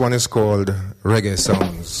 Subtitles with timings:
[0.00, 0.68] One is called
[1.04, 2.00] Reggae Sounds.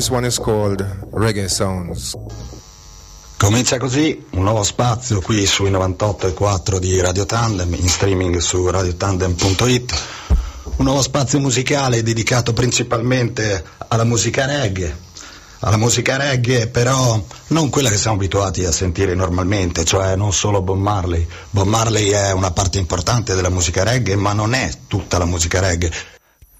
[0.00, 0.80] This one is called
[1.12, 2.16] Reggae Sounds.
[3.36, 10.02] Comincia così un nuovo spazio qui sui 98.4 di Radio Tandem, in streaming su radiotandem.it.
[10.76, 14.96] Un nuovo spazio musicale dedicato principalmente alla musica reggae.
[15.58, 20.62] Alla musica reggae, però non quella che siamo abituati a sentire normalmente, cioè non solo
[20.62, 21.26] Bob Marley.
[21.50, 25.60] Bob Marley è una parte importante della musica reggae, ma non è tutta la musica
[25.60, 25.92] reggae.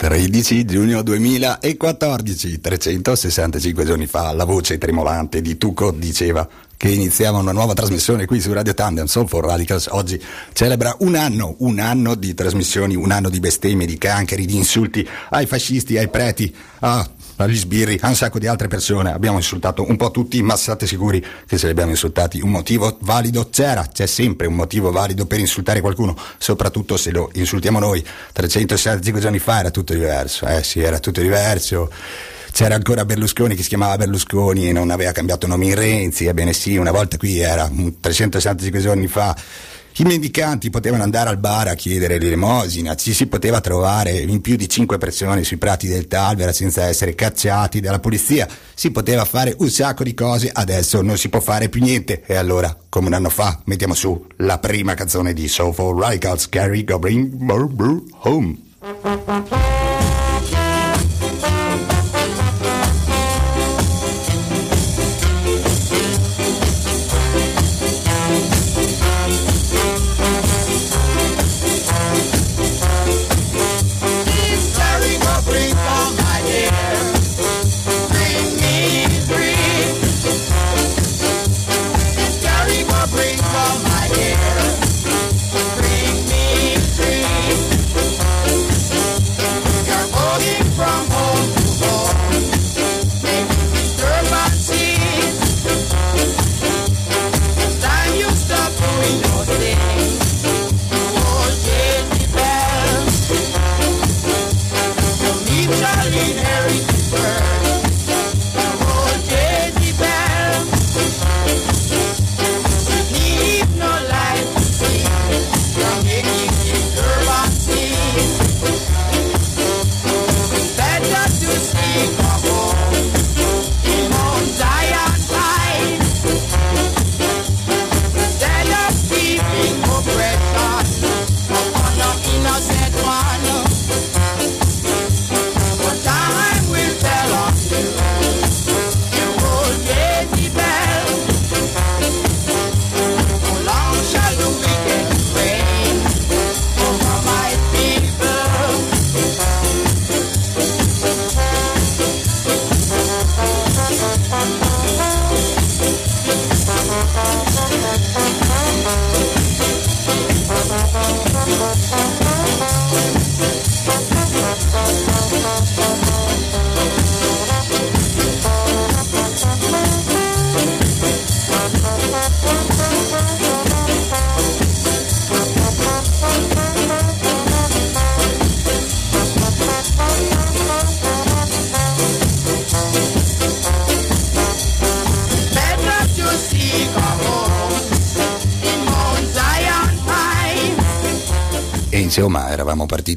[0.01, 7.53] 13 giugno 2014, 365 giorni fa, la voce tremolante di Tuco diceva che iniziava una
[7.53, 10.19] nuova trasmissione qui su Radio Tandem, Soul for Radicals, oggi
[10.55, 15.07] celebra un anno, un anno di trasmissioni, un anno di bestemmie, di cancheri, di insulti
[15.29, 17.07] ai fascisti, ai preti, a,
[17.45, 19.13] agli sbirri, a un sacco di altre persone.
[19.13, 22.97] Abbiamo insultato un po' tutti, ma state sicuri che se li abbiamo insultati un motivo
[23.01, 28.05] valido c'era, c'è sempre un motivo valido per insultare qualcuno, soprattutto se lo insultiamo noi.
[28.33, 31.91] 365 giorni fa era tutto diverso, eh sì, era tutto diverso
[32.53, 36.53] c'era ancora Berlusconi che si chiamava Berlusconi e non aveva cambiato nome in Renzi, ebbene
[36.53, 39.37] sì, una volta qui era 365 giorni fa.
[40.01, 44.57] I mendicanti potevano andare al bar a chiedere l'elemosina, ci si poteva trovare in più
[44.57, 49.55] di 5 persone sui prati del Talvera senza essere cacciati dalla polizia, si poteva fare
[49.59, 52.23] un sacco di cose, adesso non si può fare più niente.
[52.25, 56.49] E allora, come un anno fa, mettiamo su la prima canzone di Soul for Radicals,
[56.49, 57.35] Gary Gobring
[58.23, 58.59] Home.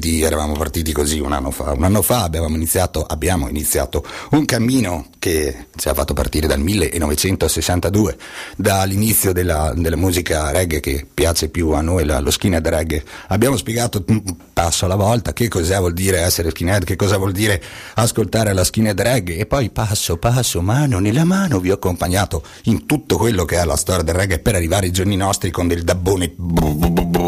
[0.04, 1.72] Partiti, eravamo partiti così un anno fa.
[1.72, 6.60] Un anno fa abbiamo iniziato, abbiamo iniziato un cammino che ci ha fatto partire dal
[6.60, 8.16] 1962,
[8.56, 13.02] dall'inizio della, della musica reggae che piace più a noi, la, lo skinhead reggae.
[13.28, 14.04] Abbiamo spiegato
[14.64, 17.62] passo alla volta che cosa vuol dire essere skinhead, che cosa vuol dire
[17.96, 22.86] ascoltare la skinhead reggae e poi passo passo, mano nella mano vi ho accompagnato in
[22.86, 25.82] tutto quello che è la storia del reggae per arrivare ai giorni nostri con del
[25.82, 26.32] dabbone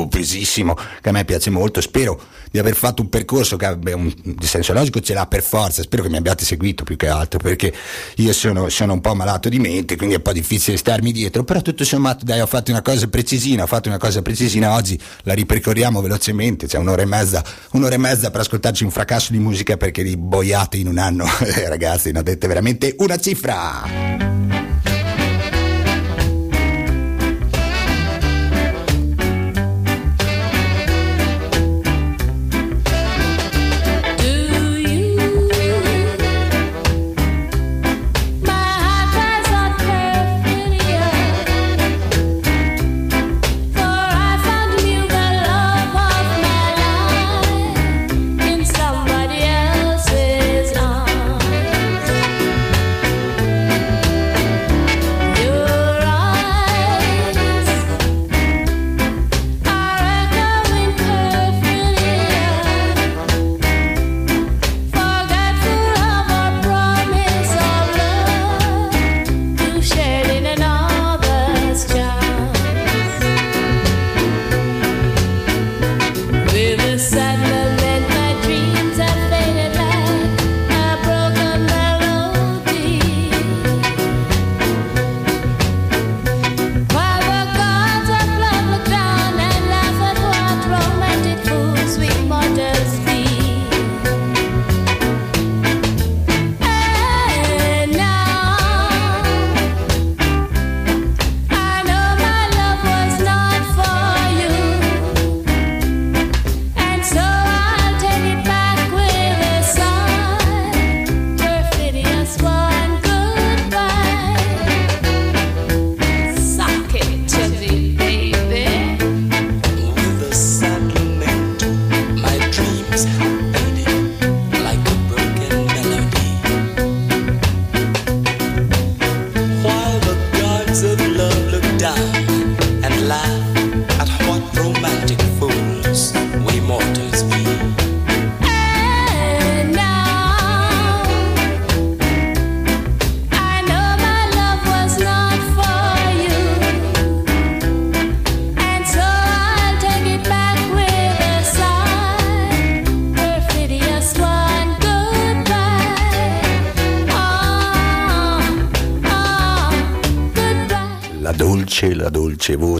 [0.08, 1.82] pesissimo che a me piace molto.
[1.82, 2.18] Spero
[2.50, 5.82] di aver fatto un percorso che abbia un senso logico ce l'ha per forza.
[5.82, 7.72] Spero che mi abbiate seguito più che altro perché
[8.16, 11.44] io sono, sono un po' malato di mente, quindi è un po' difficile starmi dietro.
[11.44, 14.98] Però tutto sommato, dai, ho fatto una cosa precisina, ho fatto una cosa precisina oggi,
[15.24, 16.66] la ripercorriamo velocemente.
[16.66, 17.25] C'è un'ora e mezza,
[17.72, 21.26] un'ora e mezza per ascoltarci un fracasso di musica perché di boiate in un anno,
[21.66, 24.26] ragazzi, ne ho dette veramente una cifra.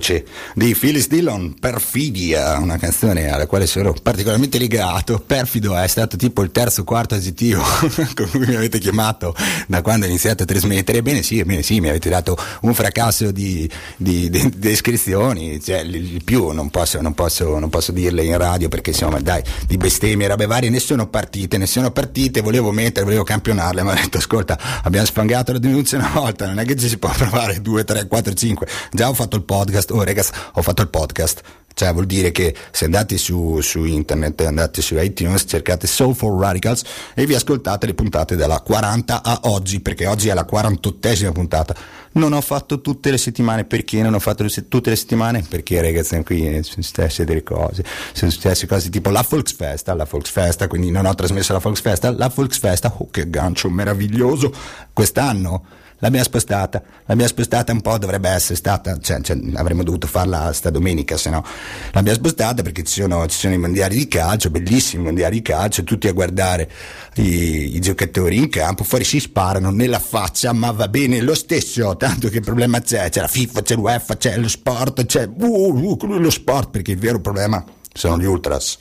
[0.07, 0.25] Voce
[0.57, 5.19] di Phyllis Dillon, Perfidia, una canzone alla quale sono particolarmente legato.
[5.19, 7.63] Perfido è stato tipo il terzo o quarto aggettivo
[8.17, 9.37] con cui mi avete chiamato
[9.69, 10.97] da quando iniziate a trasmettere.
[10.97, 16.25] Ebbene sì, ebbene sì, mi avete dato un fracasso di, di, di descrizioni, cioè il
[16.25, 20.27] più non posso, non, posso, non posso dirle in radio perché insomma dai, di bestemmie,
[20.27, 24.17] robe varie, ne sono partite, ne sono partite, volevo mettere, volevo campionarle, ma ho detto
[24.17, 27.85] ascolta, abbiamo sfangato la denuncia una volta, non è che ci si può provare due,
[27.85, 28.67] tre, quattro, cinque.
[28.91, 31.43] Già ho fatto il podcast, oh ragazzi, ho fatto il podcast.
[31.79, 36.83] Cioè vuol dire che se andate su, su internet, andate su iTunes, cercate Soulful Radicals
[37.13, 41.77] e vi ascoltate le puntate dalla 40 a oggi, perché oggi è la 48esima puntata.
[42.13, 45.45] Non ho fatto tutte le settimane, perché non ho fatto tutte le settimane?
[45.47, 47.85] Perché ragazzi qui sono successe delle cose,
[48.15, 52.33] sono successe cose tipo la Volksfesta, la Volksfesta, quindi non ho trasmesso la Volksfesta, la
[52.35, 54.51] Volksfesta, oh che gancio meraviglioso,
[54.95, 60.53] quest'anno l'abbiamo spostata, l'abbiamo spostata un po', dovrebbe essere stata, cioè, cioè avremmo dovuto farla
[60.53, 61.45] sta domenica, se no
[61.93, 65.85] l'abbiamo spostata perché ci sono, ci sono, i mondiali di calcio, bellissimi mondiali di calcio,
[65.85, 66.71] tutti a guardare
[67.15, 71.97] i, i, giocatori in campo, fuori si sparano nella faccia, ma va bene lo stesso,
[71.97, 76.19] tanto che problema c'è, c'è la FIFA, c'è l'UEFA, c'è lo sport, c'è uh, uh,
[76.19, 78.79] lo sport, perché il vero problema sono gli ultras,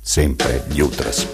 [0.00, 1.26] sempre gli ultras.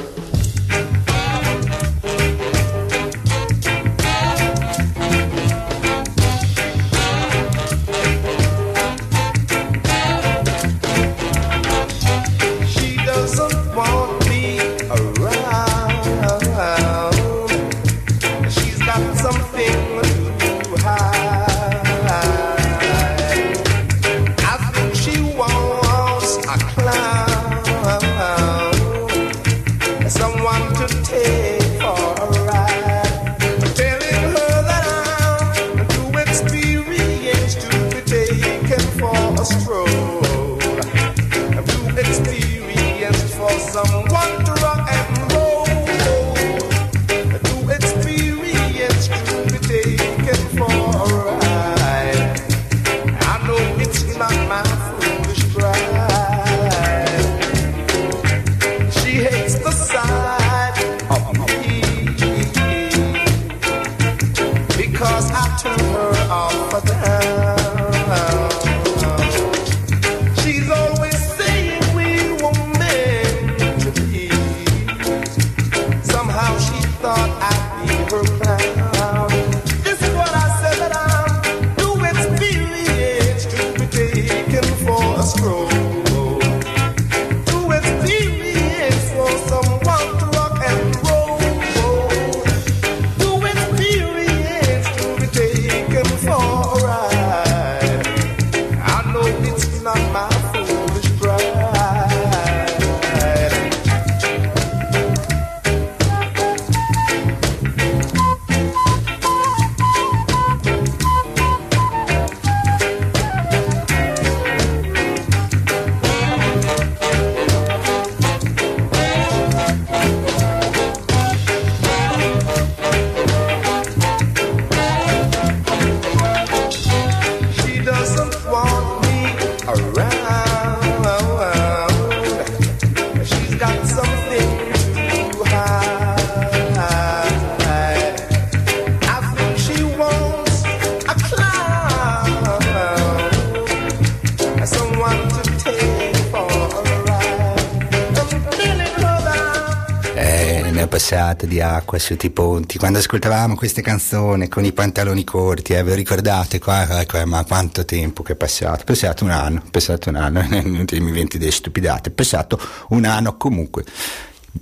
[151.91, 152.79] Passate di acqua sotto i ponti.
[152.79, 157.01] Quando ascoltavamo queste canzoni con i pantaloni corti, eh, ve lo ricordate qua?
[157.01, 158.83] Ecco, eh, ma quanto tempo che è passato?
[158.83, 162.61] È passato un anno, è passato un anno, non mi inventi delle stupidate, è passato
[162.89, 163.85] un anno comunque.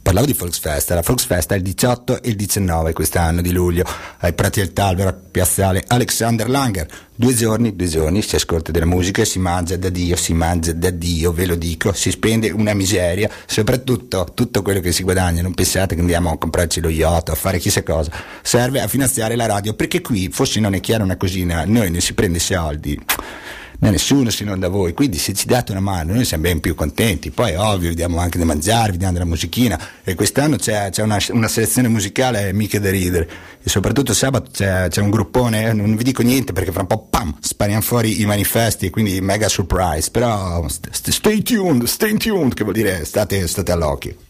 [0.09, 3.85] Parlavo di Volksfest, la Volksfest è il 18 e il 19 quest'anno di luglio.
[4.21, 6.89] Ai Prati del Talvero, piazzale Alexander Langer.
[7.15, 10.89] Due giorni, due giorni, si ascolta della musica, si mangia da Dio, si mangia da
[10.89, 15.53] Dio, ve lo dico, si spende una miseria, soprattutto tutto quello che si guadagna, non
[15.53, 18.11] pensate che andiamo a comprarci lo yacht, a fare chissà cosa,
[18.41, 22.01] serve a finanziare la radio, perché qui, forse non è chiara una cosina, noi ne
[22.01, 22.99] si prende soldi
[23.81, 26.59] da nessuno se non da voi, quindi se ci date una mano noi siamo ben
[26.59, 29.81] più contenti, poi ovvio vi diamo anche da mangiare, vi diamo della musichina.
[30.03, 33.29] E quest'anno c'è, c'è una, una selezione musicale mica da ridere.
[33.63, 36.89] E soprattutto sabato c'è, c'è un gruppone, eh, non vi dico niente perché fra un
[36.89, 42.17] po' pam, spariamo fuori i manifesti e quindi mega surprise, però st- stay tuned, stay
[42.17, 44.27] tuned che vuol dire state, state all'occhio.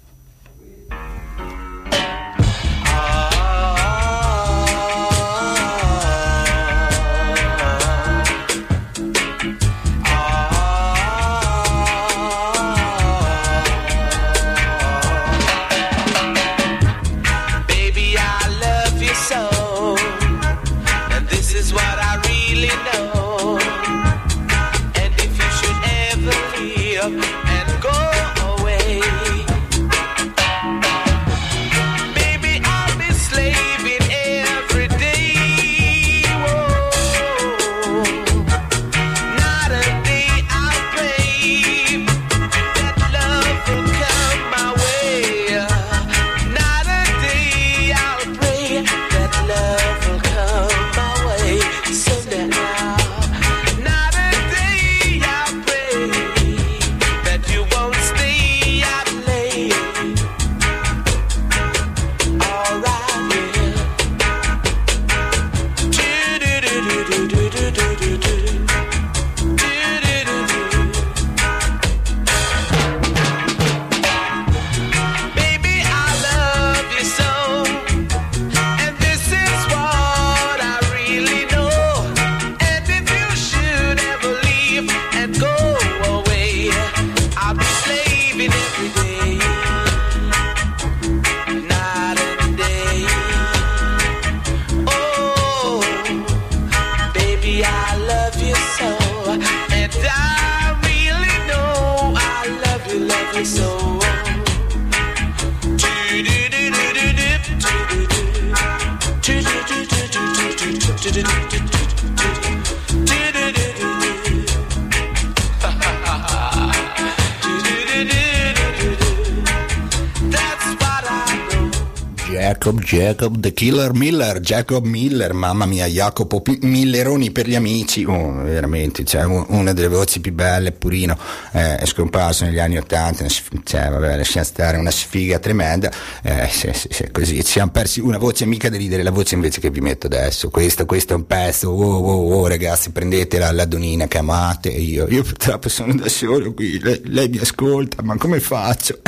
[122.58, 128.02] Jacob, Jacob, The Killer Miller, Jacob Miller, mamma mia, Jacopo P- Milleroni per gli amici,
[128.04, 131.16] oh, veramente, cioè, un- una delle voci più belle, purino,
[131.52, 135.88] eh, è scomparso negli anni Ottanta, cioè, vabbè, lasciamo stare, una sfiga tremenda,
[136.20, 139.36] eh, sì, sì, sì, così, ci siamo persi una voce mica da ridere, la voce
[139.36, 143.38] invece che vi metto adesso, questo, questo è un pezzo, oh, oh, oh, ragazzi, prendete
[143.38, 148.02] la, donina che amate, io, io purtroppo sono da solo qui, lei, lei mi ascolta,
[148.02, 148.98] ma come faccio?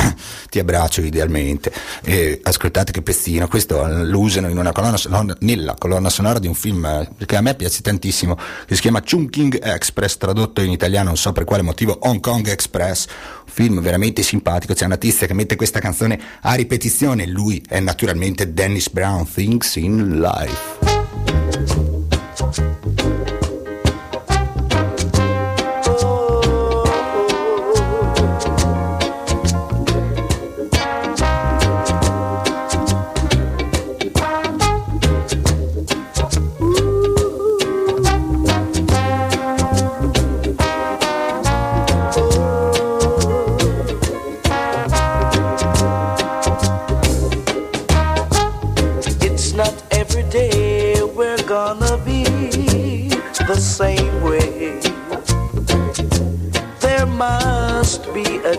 [0.49, 1.73] Ti abbraccio idealmente,
[2.05, 6.55] e ascoltate che pestino, questo lo usano una colonna sonora, nella colonna sonora di un
[6.55, 11.09] film eh, che a me piace tantissimo, che si chiama Chungking Express, tradotto in italiano
[11.09, 15.27] non so per quale motivo, Hong Kong Express, un film veramente simpatico, c'è un artista
[15.27, 20.79] che mette questa canzone a ripetizione, lui è naturalmente Dennis Brown, Things in Life.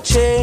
[0.04, 0.41] chair.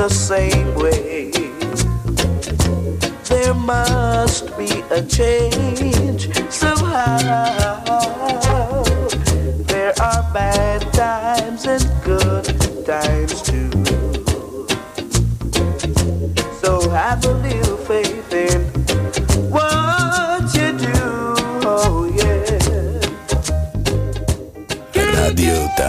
[0.00, 1.30] The same way.
[3.28, 7.22] There must be a change somehow.
[9.64, 12.46] There are bad times and good
[12.86, 13.70] times too.
[16.62, 17.39] So have a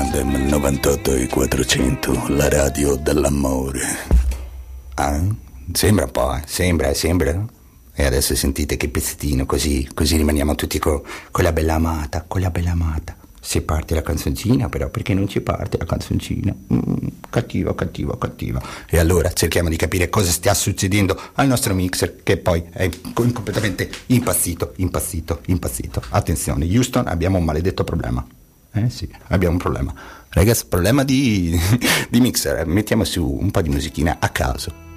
[0.02, 3.82] Tandem 98 e 400, la radio dell'amore.
[4.96, 5.22] Ah,
[5.74, 6.42] sembra un po', eh?
[6.48, 7.46] sembra, sembra.
[7.94, 12.42] E adesso sentite che pezzettino, così, così rimaniamo tutti co- con la bella amata, con
[12.42, 13.16] la bella amata.
[13.40, 16.52] Se parte la canzoncina, però, perché non ci parte la canzoncina?
[16.74, 16.80] Mm,
[17.30, 18.60] cattiva, cattiva, cattiva.
[18.90, 23.32] E allora cerchiamo di capire cosa stia succedendo al nostro mixer, che poi è co-
[23.32, 26.02] completamente impazzito, impazzito, impazzito.
[26.10, 28.26] Attenzione, Houston, abbiamo un maledetto problema.
[28.74, 29.94] Eh sì, abbiamo un problema.
[30.30, 31.60] Ragazzi, problema di,
[32.10, 32.66] di mixer.
[32.66, 34.91] Mettiamo su un po' di musichina a caso.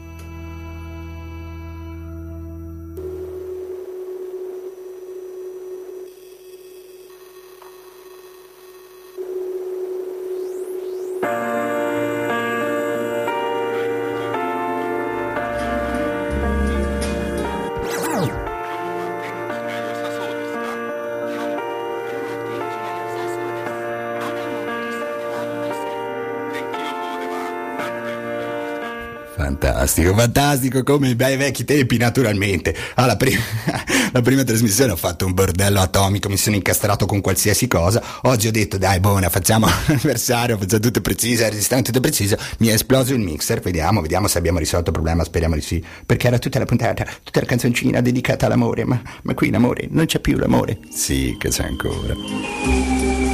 [29.85, 32.75] Fantastico, fantastico, come i bei vecchi tempi, naturalmente.
[32.95, 33.43] Ah, la, prima,
[34.13, 38.03] la prima trasmissione ho fatto un bordello atomico, mi sono incastrato con qualsiasi cosa.
[38.23, 42.39] Oggi ho detto, dai, buona, facciamo l'anniversario, facciamo tutte precise, resistiamo tutte precise.
[42.61, 45.85] Mi è esploso il mixer, vediamo, vediamo se abbiamo risolto il problema, speriamo di sì.
[46.07, 50.07] Perché era tutta la puntata, tutta la canzoncina dedicata all'amore, ma, ma qui l'amore, non
[50.07, 50.79] c'è più l'amore.
[50.91, 53.34] Sì, che c'è ancora.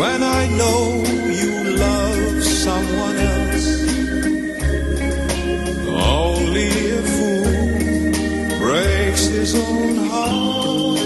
[0.00, 1.04] When I know
[1.40, 3.66] you love someone else?
[5.88, 11.00] Only a fool breaks his own heart.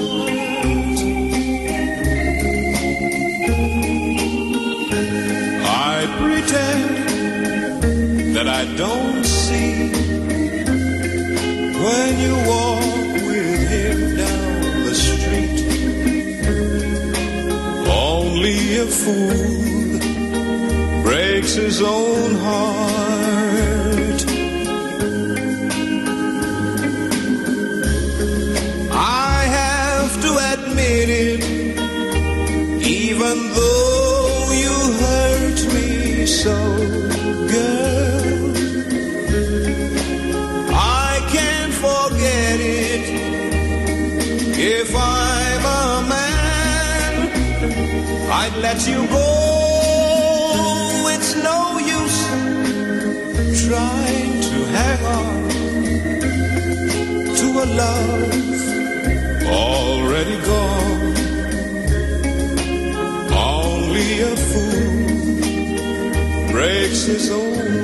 [5.92, 6.86] I pretend
[8.36, 9.72] that I don't see
[11.82, 12.73] when you walk
[19.04, 20.00] fool
[21.02, 24.20] breaks his own heart.
[28.90, 31.42] I have to admit it,
[32.82, 36.56] even though you hurt me so,
[37.52, 37.83] girl.
[48.60, 49.24] Let you go.
[51.14, 52.20] It's no use
[53.66, 55.48] trying to hang on
[57.38, 58.32] to a love
[59.46, 61.14] already gone.
[63.32, 64.92] Only a fool
[66.52, 67.83] breaks his own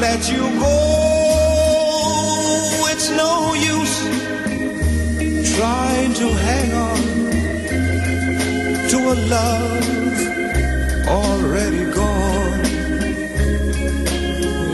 [0.00, 0.76] let you go.
[2.92, 3.96] It's no use
[5.56, 7.00] trying to hang on
[8.90, 10.18] to a love
[11.08, 12.60] already gone.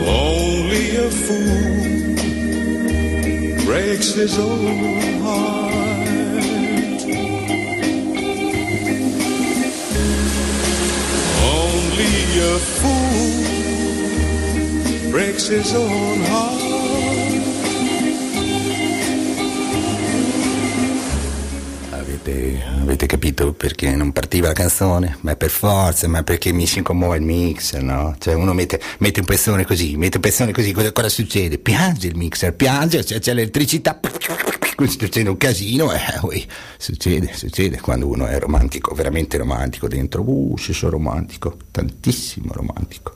[0.05, 1.63] Only a fool
[3.65, 5.62] breaks his own heart.
[15.33, 16.61] Breaks his own heart.
[21.89, 25.17] Avete, avete capito perché non partiva la canzone?
[25.21, 28.15] Ma per forza, ma perché mi si commuove il mixer, no?
[28.19, 31.57] Cioè uno mette, mette un pezzono così, mette un pezzone così, cosa, cosa succede?
[31.57, 33.99] Piange il mixer, piange, c'è, c'è l'elettricità,
[34.87, 40.91] succede un casino, eh, succede, succede quando uno è romantico, veramente romantico dentro, uh, sono
[40.91, 43.12] romantico, tantissimo romantico.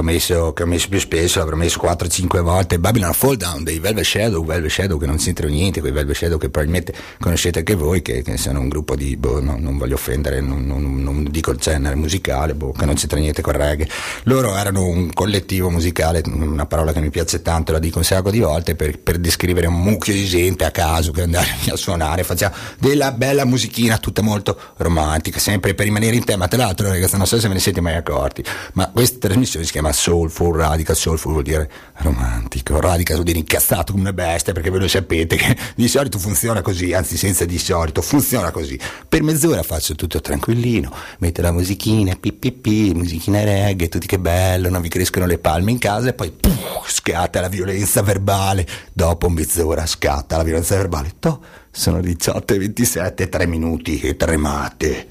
[0.00, 3.78] Ho messo, che ho messo più spesso, l'avrò messo 4-5 volte, Babylon Fall Down dei
[3.78, 6.92] Velvet Shadow, Velvet Shadow che non c'entrano niente, quei Velvet Shadow che probabilmente
[7.30, 10.66] conoscete anche voi, che, che sono un gruppo di, boh, no, non voglio offendere, non,
[10.66, 13.88] non- non dico il genere musicale, boh, che non c'entra niente con reggae.
[14.24, 18.30] Loro erano un collettivo musicale, una parola che mi piace tanto, la dico un sacco
[18.30, 22.24] di volte, per, per descrivere un mucchio di gente a caso che andava a suonare,
[22.24, 26.48] faceva della bella musichina, tutta molto romantica, sempre per rimanere in tema.
[26.48, 29.72] Tra l'altro, ragazzi, non so se ve ne siete mai accorti, ma questa trasmissione si
[29.72, 30.96] chiama Soulful Radical.
[30.96, 35.36] Soulful vuol dire romantico, radical vuol dire incazzato come una bestia, perché voi lo sapete
[35.36, 38.80] che di solito funziona così, anzi, senza di solito, funziona così.
[39.06, 44.80] Per mezz'ora faccio tutto tranquillino, metto la musichina, pippi, musichina reggae, tutti che bello, non
[44.80, 46.50] vi crescono le palme in casa e poi puh,
[46.86, 48.66] scatta la violenza verbale.
[48.94, 51.12] Dopo mezz'ora scatta la violenza verbale.
[51.18, 55.08] Toh, sono 18 e 27, 3 minuti e tremate.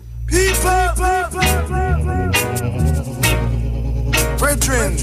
[4.40, 4.96] Brethren,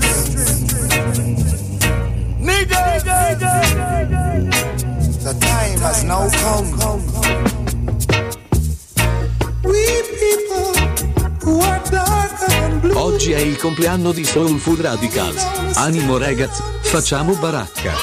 [5.27, 7.03] the time has now come.
[9.65, 9.83] We
[10.23, 10.71] people
[11.43, 12.95] who are darker than blue.
[12.95, 15.43] Oggi è il compleanno di Soulful Radicals.
[15.75, 17.95] Animo ragazzi, facciamo baracca.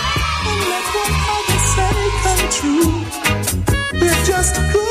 [3.93, 4.82] We're just good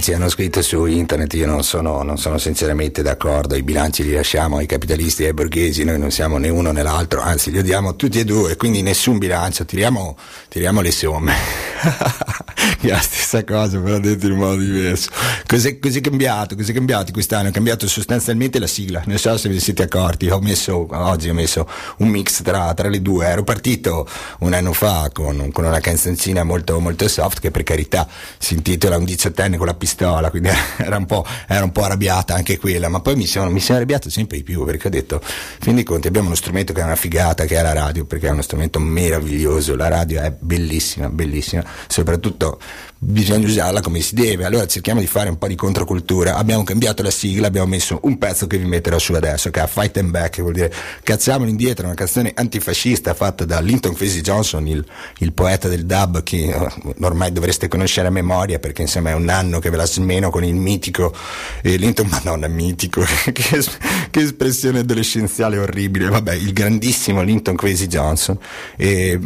[0.00, 4.12] bilanci hanno scritto su internet, io non sono, non sono sinceramente d'accordo, i bilanci li
[4.12, 7.58] lasciamo ai capitalisti e ai borghesi, noi non siamo né uno né l'altro, anzi li
[7.58, 10.16] odiamo tutti e due, quindi nessun bilancio, tiriamo,
[10.48, 11.34] tiriamo le somme.
[12.82, 15.10] La stessa cosa, però detto in modo diverso.
[15.46, 16.54] Cos'è, cos'è cambiato?
[16.54, 17.48] Cos'è cambiato quest'anno?
[17.48, 21.34] È cambiato sostanzialmente la sigla, non so se vi siete accorti, ho messo, oggi ho
[21.34, 21.68] messo
[21.98, 24.08] un mix tra, tra le due, ero partito
[24.40, 28.96] un anno fa con, con una canzoncina molto, molto soft che per carità si intitola
[28.96, 32.88] Un diciottenne con la pistola, quindi era un po', era un po' arrabbiata anche quella,
[32.88, 35.84] ma poi mi sono, mi sono arrabbiato sempre di più perché ho detto, fin dei
[35.84, 38.42] conti abbiamo uno strumento che è una figata, che è la radio, perché è uno
[38.42, 42.89] strumento meraviglioso, la radio è bellissima, bellissima, soprattutto все.
[43.02, 47.02] Bisogna usarla come si deve, allora cerchiamo di fare un po' di controcultura, abbiamo cambiato
[47.02, 50.10] la sigla, abbiamo messo un pezzo che vi metterò su adesso, che è Fight and
[50.10, 50.70] Back, che vuol dire
[51.02, 54.84] cacciamolo indietro, una canzone antifascista fatta da Linton Kwesi Johnson, il,
[55.18, 56.68] il poeta del dub che eh,
[57.00, 60.44] ormai dovreste conoscere a memoria perché insomma è un anno che ve la smeno con
[60.44, 61.14] il mitico
[61.62, 63.00] eh, Linton, madonna mitico,
[63.32, 63.64] che,
[64.10, 68.38] che espressione adolescenziale orribile, vabbè, il grandissimo Linton Kwesi Johnson.
[68.76, 69.18] E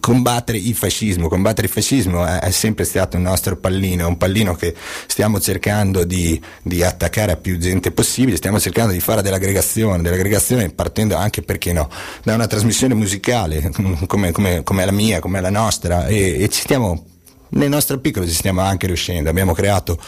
[0.00, 4.54] combattere il fascismo, combattere il fascismo è, è sempre stato un nostro pallino, un pallino
[4.54, 4.74] che
[5.06, 10.70] stiamo cercando di, di attaccare a più gente possibile, stiamo cercando di fare dell'aggregazione, dell'aggregazione
[10.70, 11.88] partendo anche perché no,
[12.22, 13.70] da una trasmissione musicale
[14.06, 17.06] come, come, come la mia, come la nostra e, e ci stiamo
[17.54, 19.98] nel nostro piccolo ci stiamo anche riuscendo, abbiamo creato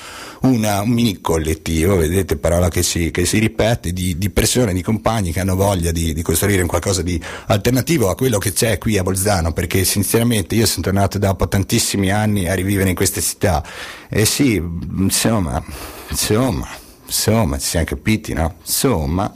[0.42, 4.82] una- un mini collettivo, vedete parola che si, che si ripete, di, di persone, di
[4.82, 8.98] compagni che hanno voglia di, di costruire qualcosa di alternativo a quello che c'è qui
[8.98, 13.62] a Bolzano, perché sinceramente io sono tornato dopo tantissimi anni a rivivere in queste città
[14.08, 15.62] e sì, insomma,
[16.08, 16.68] insomma,
[17.04, 18.56] insomma, ci siamo capiti, no?
[18.60, 19.32] Insomma...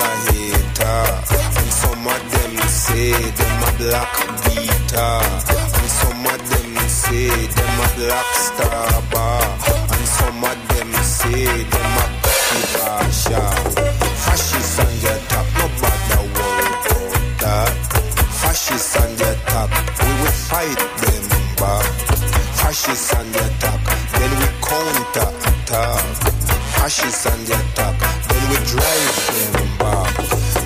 [0.00, 1.00] a hater.
[1.58, 5.16] And some of them say them a black beater.
[5.78, 9.42] And some of them say them a black star bar.
[9.94, 12.20] And some of them say them a
[12.74, 13.40] Basha.
[14.24, 17.74] Fascists on the top, nobody worry about that.
[18.40, 19.70] Fascists on the top,
[20.00, 21.24] we will fight them
[21.56, 21.86] back.
[22.58, 23.80] Fascists on the top,
[24.16, 26.04] then we counter attack.
[26.76, 27.96] Fascists on the top,
[28.28, 30.12] then we drive them back.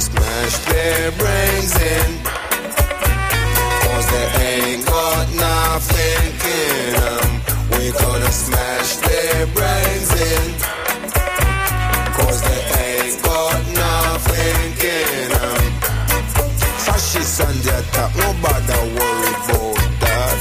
[0.08, 2.10] Smash their brains in.
[3.82, 6.24] Cause they ain't got nothing
[6.58, 7.28] in them.
[7.72, 10.46] We gonna smash their brains in.
[12.18, 14.60] Cause they ain't got nothing
[14.98, 15.62] in them.
[16.84, 20.36] Fascists on their top, nobody worry about that.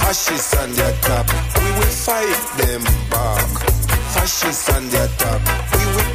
[0.00, 1.26] Fascists on their top,
[1.60, 2.82] we will fight them
[3.12, 3.48] back.
[4.14, 5.40] Fascists on their top,
[5.72, 6.07] we will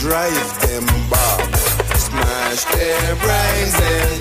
[0.00, 1.56] drive them back.
[1.96, 4.12] Smash their brains in.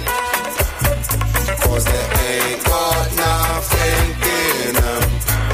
[1.63, 5.03] Cause they ain't got nothing in them.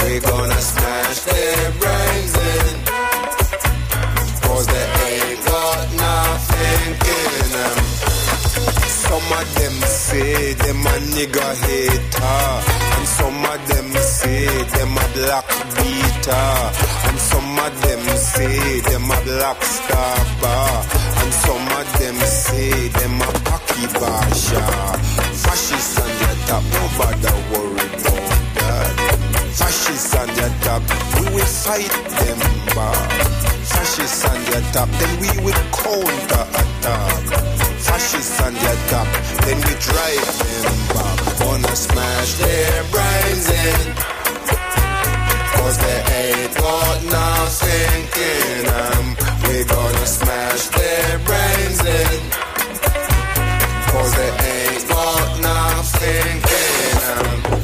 [0.01, 2.73] We gonna smash their brains in.
[4.41, 7.77] Cause they ain't got nothing in them.
[9.05, 12.84] Some of them say them a nigga hater.
[13.05, 15.47] And some of them say them a black
[15.77, 16.47] beater.
[17.05, 19.61] And some of them say them a black
[20.41, 20.85] bar.
[21.21, 24.65] And some of them say them a cocky basha.
[25.37, 28.95] Fascists on the top, nobody worry about that.
[29.53, 30.81] Fascists on the top,
[31.13, 32.39] we will fight them
[32.73, 33.11] back.
[33.69, 37.54] Fascists on the top, then we will counter attack.
[37.95, 39.07] Fascists on the top,
[39.45, 41.39] then we drive them back.
[41.39, 43.95] Gonna smash their brains in.
[45.55, 49.05] Cause they ain't got nothing in them.
[49.07, 49.15] Um.
[49.47, 52.21] We gonna smash their brains in.
[53.91, 57.53] Cause they ain't got nothing in them.
[57.53, 57.54] Um.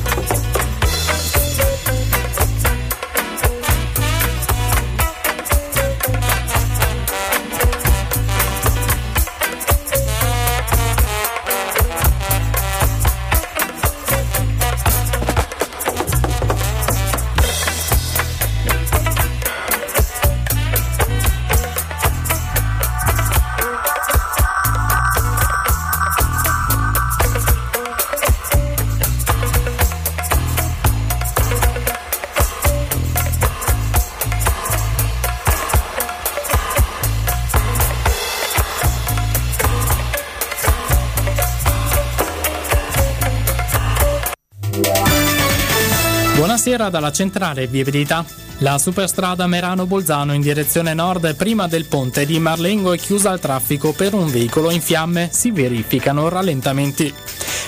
[46.72, 48.24] Buonasera dalla centrale viabilità.
[48.60, 53.92] La superstrada Merano-Bolzano in direzione nord prima del ponte di Marlengo è chiusa al traffico
[53.92, 57.14] per un veicolo in fiamme, si verificano rallentamenti.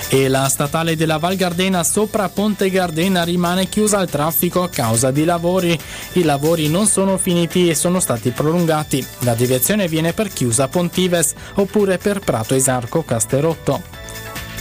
[0.08, 5.12] E la statale della Val Gardena sopra Ponte Gardena rimane chiusa al traffico a causa
[5.12, 5.78] di lavori.
[6.14, 9.06] I lavori non sono finiti e sono stati prolungati.
[9.20, 13.82] La deviazione viene per chiusa Pontives oppure per Prato Esarco Casterotto.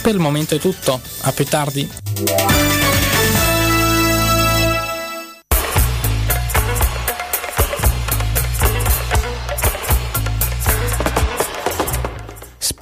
[0.01, 2.72] Per il momento è tutto, a più tardi.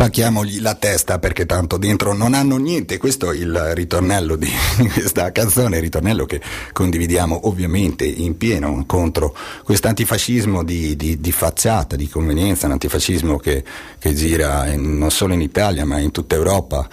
[0.02, 2.98] Spacchiamogli la testa perché tanto dentro non hanno niente.
[2.98, 4.50] Questo è il ritornello di
[4.92, 6.42] questa canzone, il ritornello che
[6.74, 13.38] condividiamo ovviamente in pieno contro questo antifascismo di, di, di facciata, di convenienza, un antifascismo
[13.38, 13.64] che,
[14.00, 16.90] che gira in- non solo in Italia ma in tutta Europa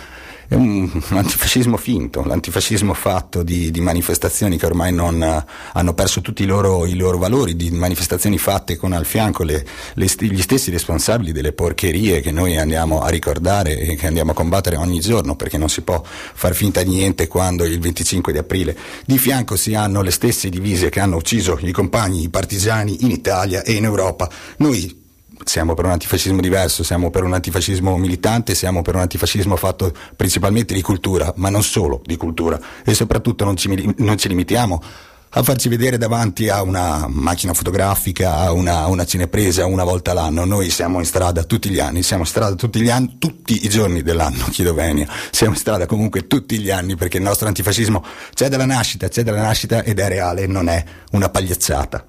[0.49, 5.45] è un, un antifascismo finto, l'antifascismo fatto di, di manifestazioni che ormai non, eh,
[5.75, 9.65] hanno perso tutti i loro, i loro, valori, di manifestazioni fatte con al fianco le,
[9.95, 14.35] le, gli stessi responsabili delle porcherie che noi andiamo a ricordare e che andiamo a
[14.35, 18.39] combattere ogni giorno, perché non si può far finta di niente quando il 25 di
[18.39, 23.05] aprile di fianco si hanno le stesse divise che hanno ucciso i compagni, i partigiani
[23.05, 24.31] in Italia e in Europa.
[24.59, 25.07] Noi
[25.45, 29.93] siamo per un antifascismo diverso, siamo per un antifascismo militante, siamo per un antifascismo fatto
[30.16, 34.82] principalmente di cultura, ma non solo di cultura e soprattutto non ci, non ci limitiamo
[35.30, 40.45] a farci vedere davanti a una macchina fotografica, a una, una cinepresa una volta l'anno.
[40.45, 43.68] Noi siamo in strada tutti gli anni, siamo in strada tutti gli anni, tutti i
[43.68, 45.07] giorni dell'anno, chiedo venia.
[45.30, 48.03] Siamo in strada comunque tutti gli anni perché il nostro antifascismo
[48.34, 50.82] c'è dalla nascita, c'è dalla nascita ed è reale, non è
[51.12, 52.07] una pagliacciata.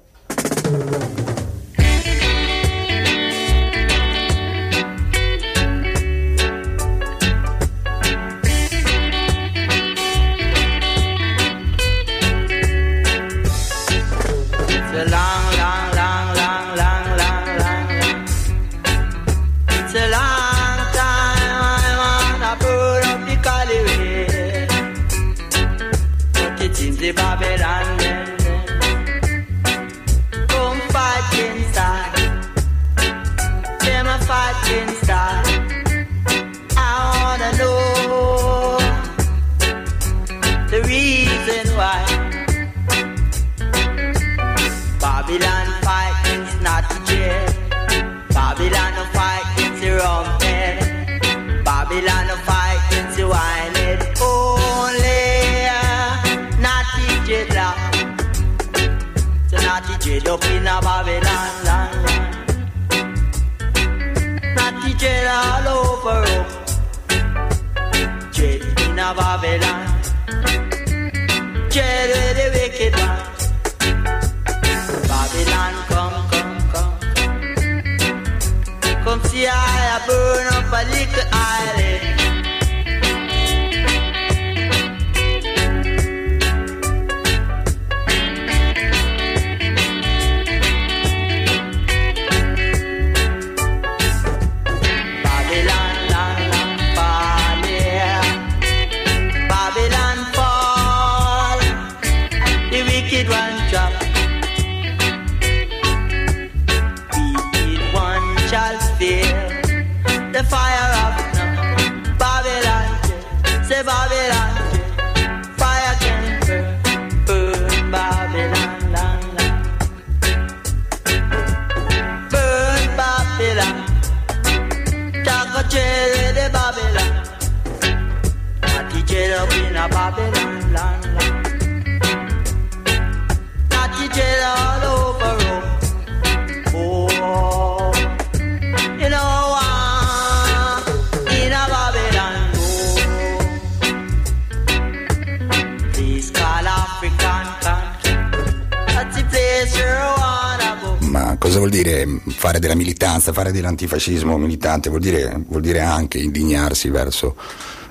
[151.70, 154.88] Vuol dire fare della militanza, fare dell'antifascismo militante?
[154.88, 157.36] Vuol dire, vuol dire anche indignarsi verso,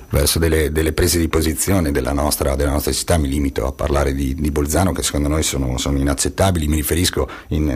[0.10, 3.18] verso delle, delle, prese di posizione della nostra, della nostra, città.
[3.18, 7.28] Mi limito a parlare di, di Bolzano che secondo noi sono, sono inaccettabili, mi riferisco
[7.50, 7.70] in,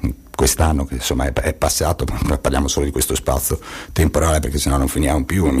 [0.00, 2.04] in quest'anno che insomma è, è, passato,
[2.40, 3.58] parliamo solo di questo spazio
[3.90, 5.50] temporale perché sennò non finiamo più,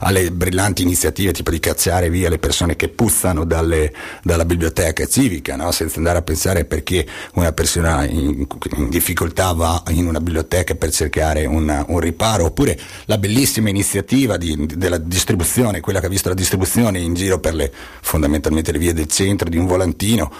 [0.00, 3.94] alle brillanti iniziative tipo di cacciare via le persone che puzzano dalle,
[4.24, 5.70] dalla biblioteca civica, no?
[5.70, 10.90] senza andare a pensare perché una persona in, in, difficoltà va in una biblioteca per
[10.90, 16.28] cercare una, un riparo, oppure la bellissima iniziativa di, della distribuzione, quella che ha visto
[16.28, 20.32] la distribuzione in giro per le, fondamentalmente le vie del centro di un volantino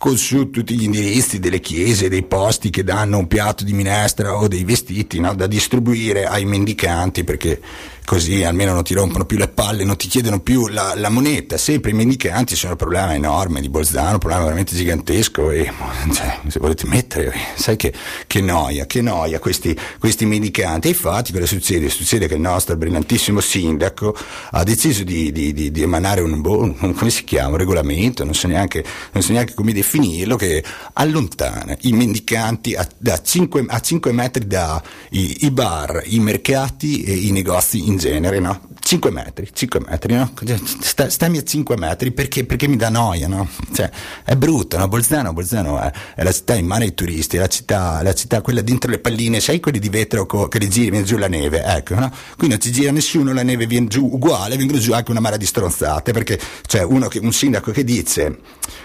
[0.00, 4.34] con su tutti gli indirizzi delle chiese, dei posti che danno un piatto di minestra
[4.34, 5.34] o dei vestiti no?
[5.34, 7.60] da distribuire ai mendicanti perché
[8.04, 11.56] così almeno non ti rompono più le palle, non ti chiedono più la, la moneta.
[11.56, 15.70] Sempre i mendicanti sono un problema enorme di Bolzano, un problema veramente gigantesco e
[16.12, 17.92] cioè, se volete mettere, sai che,
[18.26, 20.88] che noia, che noia questi, questi mendicanti.
[20.88, 21.88] E infatti cosa succede?
[21.88, 24.16] Succede che il nostro brillantissimo sindaco
[24.50, 28.46] ha deciso di, di, di, di emanare un, come si chiama, un regolamento, non so,
[28.46, 34.12] neanche, non so neanche come definirlo, che allontana i mendicanti a, da 5, a 5
[34.12, 34.80] metri dai
[35.10, 38.68] i bar, i mercati e i negozi in genere, no?
[38.80, 40.32] 5 metri, 5 metri, no?
[40.64, 43.48] Sta- stammi a 5 metri perché, perché mi dà noia, no?
[43.72, 43.90] Cioè,
[44.24, 44.88] è brutto, no?
[44.88, 48.40] Bolzano, Bolzano è, è la città in mano ai turisti, è la città, la città
[48.40, 51.28] quella dentro le palline, sai quelli di vetro co- che li giri, viene giù la
[51.28, 52.10] neve, ecco, no?
[52.36, 55.38] Qui non ci gira nessuno, la neve viene giù uguale, vengono giù anche una marea
[55.38, 58.38] di stronzate, perché c'è uno che, un sindaco che dice,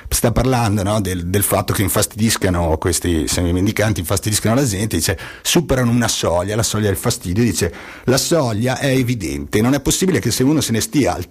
[0.10, 5.92] sta parlando no, del, del, fatto che infastidiscano questi semimendicanti, infastidiscano la gente, dice superano
[5.92, 7.74] una soglia, la soglia del fastidio, dice
[8.06, 11.30] la soglia è evidente, non è possibile che se uno se ne stia al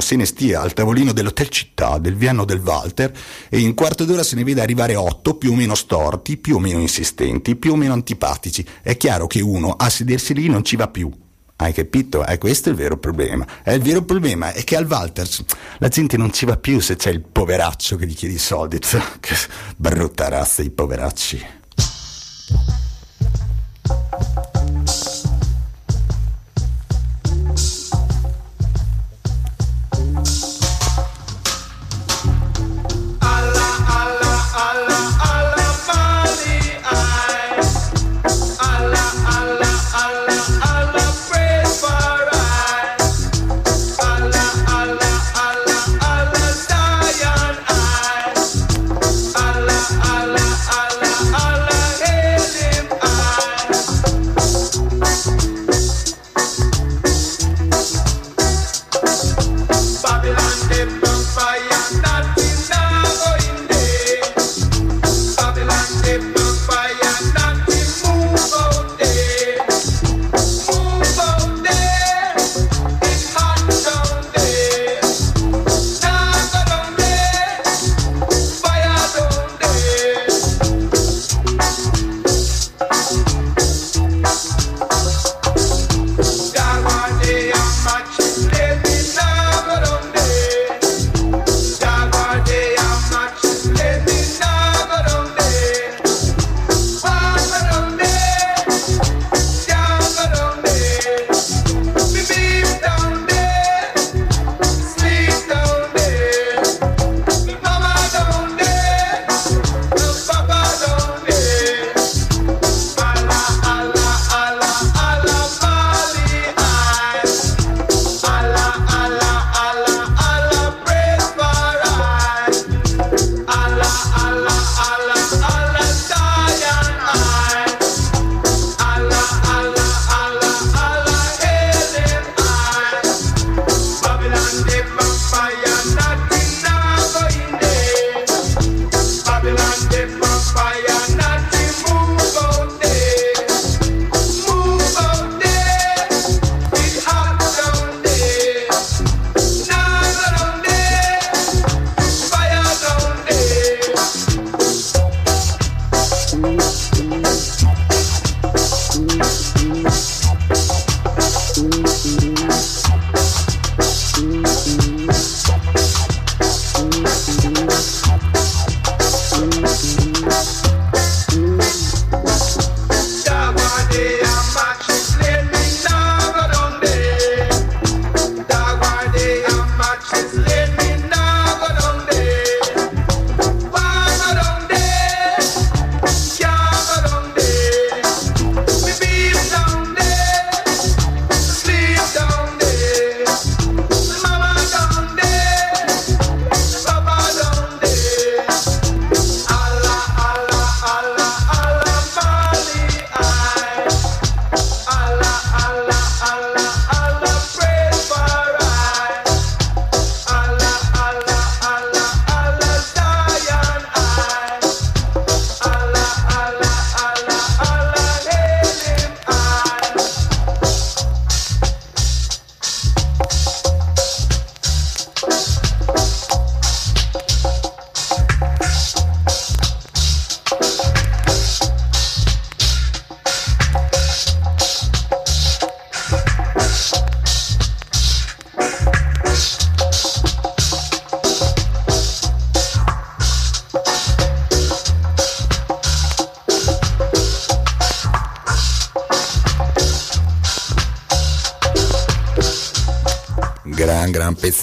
[0.00, 3.12] se ne stia al tavolino dell'hotel città, del Viano del Walter
[3.48, 6.58] e in quarto d'ora se ne veda arrivare otto più o meno storti, più o
[6.58, 8.64] meno insistenti, più o meno antipatici.
[8.82, 11.10] È chiaro che uno a sedersi lì non ci va più.
[11.56, 12.26] Hai capito?
[12.26, 13.46] Eh, questo è il vero problema.
[13.62, 15.44] Eh, il vero problema è che al Walters
[15.78, 18.78] la gente non ci va più se c'è il poveraccio che gli chiedi i soldi.
[19.76, 21.62] Brutta razza i poveracci.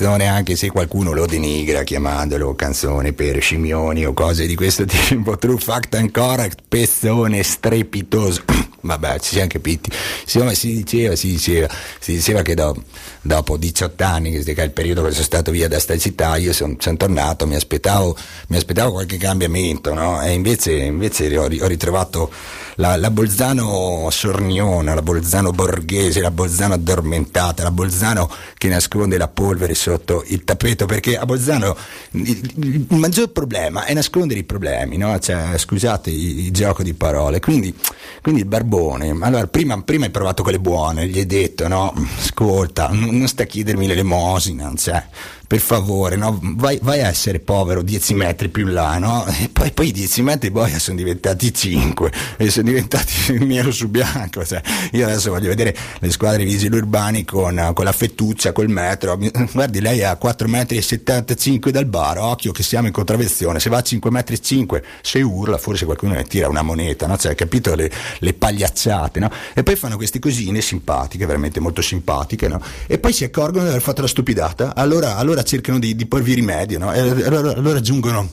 [0.01, 5.37] Pezzone anche se qualcuno lo denigra chiamandolo canzone per scimioni o cose di questo tipo,
[5.37, 8.41] true fact and correct, pezzone strepitoso.
[8.81, 9.91] Vabbè, ci siamo capiti.
[10.23, 11.67] Insomma, si diceva, si diceva,
[11.99, 12.83] si diceva che do-
[13.21, 16.51] dopo 18 anni, che è il periodo che sono stato via da sta città, io
[16.51, 20.19] sono tornato, mi aspettavo, mi aspettavo qualche cambiamento, no?
[20.23, 22.31] E invece, invece ho, ho ritrovato
[22.75, 28.31] la, la Bolzano sorniona, la Bolzano borghese, la Bolzano addormentata, la Bolzano
[28.61, 31.75] che nasconde la polvere sotto il tappeto, perché a Bolzano
[32.11, 35.17] il, maggior problema è nascondere i problemi, no?
[35.17, 37.39] Cioè, scusate il, gioco di parole.
[37.39, 37.75] Quindi,
[38.21, 41.91] quindi il barbone, allora prima, prima hai provato quelle buone, gli hai detto, no?
[42.19, 45.03] Ascolta, non, non sta a chiedermi l'elemosina, cioè,
[45.51, 46.39] per favore, no?
[46.41, 49.25] vai, vai a essere povero 10 metri più in là, no?
[49.27, 53.89] E poi, poi i 10 metri poi sono diventati 5 e sono diventati nero su
[53.89, 54.45] bianco.
[54.45, 54.61] Cioè,
[54.93, 59.19] io adesso voglio vedere le squadre vigili urbani con, con la fettuccia, col metro.
[59.51, 63.59] Guardi, lei è a 4 metri 75 dal bar, occhio che siamo in contravvenzione.
[63.59, 67.17] Se va a 5 metri 5, se urla, forse qualcuno ne tira una moneta, no?
[67.17, 69.29] Cioè, capito le, le pagliacciate, no?
[69.53, 72.61] E poi fanno queste cosine simpatiche, veramente molto simpatiche, no?
[72.87, 76.33] E poi si accorgono di aver fatto la stupidata, allora, allora cercano di, di porvi
[76.33, 76.89] rimedio, no?
[76.89, 78.31] Allora, allora aggiungono,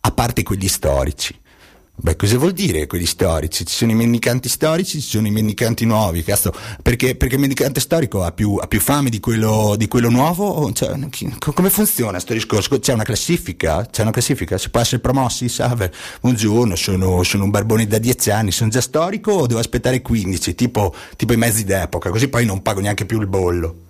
[0.00, 1.34] a parte quelli storici.
[1.98, 3.64] Beh, cosa vuol dire quelli storici?
[3.64, 6.52] Ci sono i mendicanti storici, ci sono i mendicanti nuovi, cazzo,
[6.82, 10.70] perché, perché il mendicante storico ha più, ha più fame di quello, di quello nuovo?
[10.72, 10.94] Cioè,
[11.54, 12.78] come funziona questo discorso?
[12.78, 13.86] C'è una classifica?
[13.86, 14.58] C'è una classifica?
[14.58, 15.48] Si può essere promossi?
[15.48, 15.90] Salve,
[16.20, 20.54] buongiorno, sono, sono un barbone da 10 anni, sono già storico o devo aspettare 15?
[20.54, 23.85] Tipo, tipo i mezzi d'epoca, così poi non pago neanche più il bollo.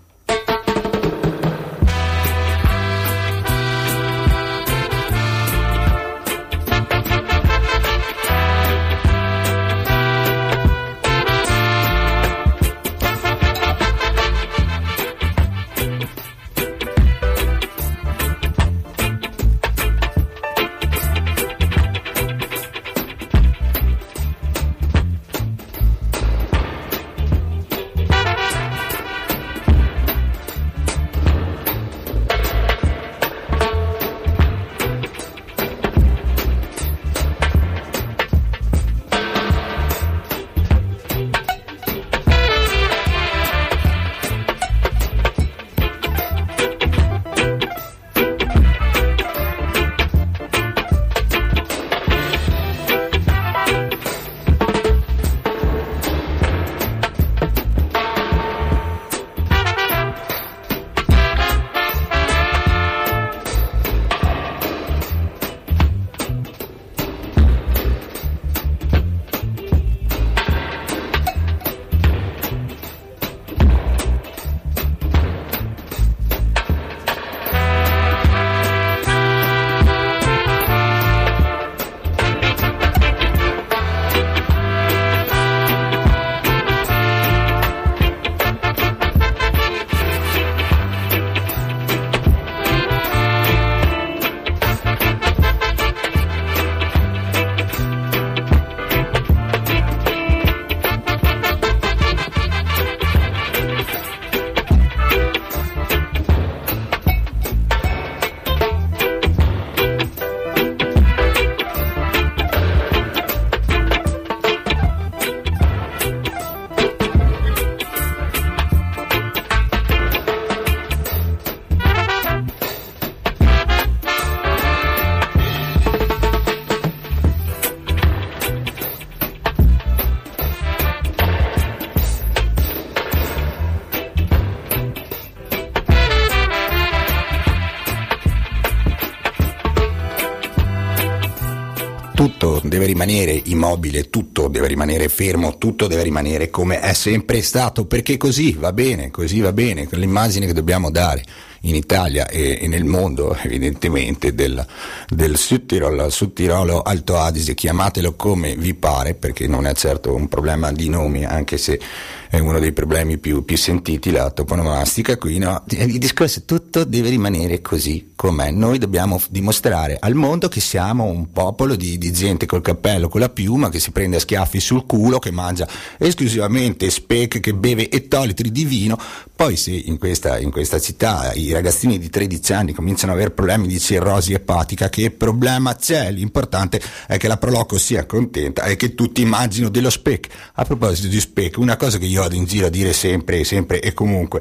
[142.76, 148.18] Deve rimanere immobile, tutto deve rimanere fermo, tutto deve rimanere come è sempre stato, perché
[148.18, 151.24] così va bene, così va bene, l'immagine che dobbiamo dare
[151.62, 154.64] in Italia e, e nel mondo evidentemente del,
[155.08, 160.14] del Sud Tirolo, Sud Tirolo Alto Adige, chiamatelo come vi pare, perché non è certo
[160.14, 161.80] un problema di nomi, anche se
[162.28, 165.64] è uno dei problemi più, più sentiti, la toponomastica qui, no?
[165.68, 168.50] Il discorso è tutto deve rimanere così com'è.
[168.50, 173.20] Noi dobbiamo dimostrare al mondo che siamo un popolo di, di gente col cappello, con
[173.20, 175.68] la piuma, che si prende a schiaffi sul culo, che mangia
[175.98, 178.98] esclusivamente speck, che beve ettolitri di vino.
[179.36, 183.34] Poi se in questa, in questa città i ragazzini di 13 anni cominciano ad avere
[183.34, 186.10] problemi di cirrosi epatica, che problema c'è?
[186.10, 190.32] L'importante è che la Proloco sia contenta e che tutti immagino dello speck.
[190.54, 193.82] A proposito di speck, una cosa che io vado in giro a dire sempre, sempre
[193.82, 194.40] e comunque.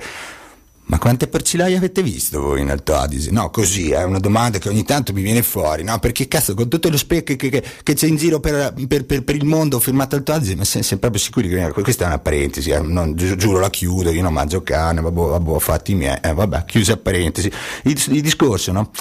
[0.87, 3.31] Ma quante porcilaie avete visto voi in Alto Adige?
[3.31, 5.97] No, così, è una domanda che ogni tanto mi viene fuori, no?
[5.97, 9.23] Perché cazzo, con tutto lo specchio che, che- che c'è in giro per, per- per-
[9.23, 12.69] per il mondo firmato Alto Adige, ma siamo proprio sicuri che questa è una parentesi,
[12.69, 16.33] eh, non- gi- giuro la chiudo, io non mangio carne, vabbè, vabbè fatti miei, eh,
[16.33, 17.51] vabbè, chiusa parentesi.
[17.85, 18.91] Il, il discorso, no?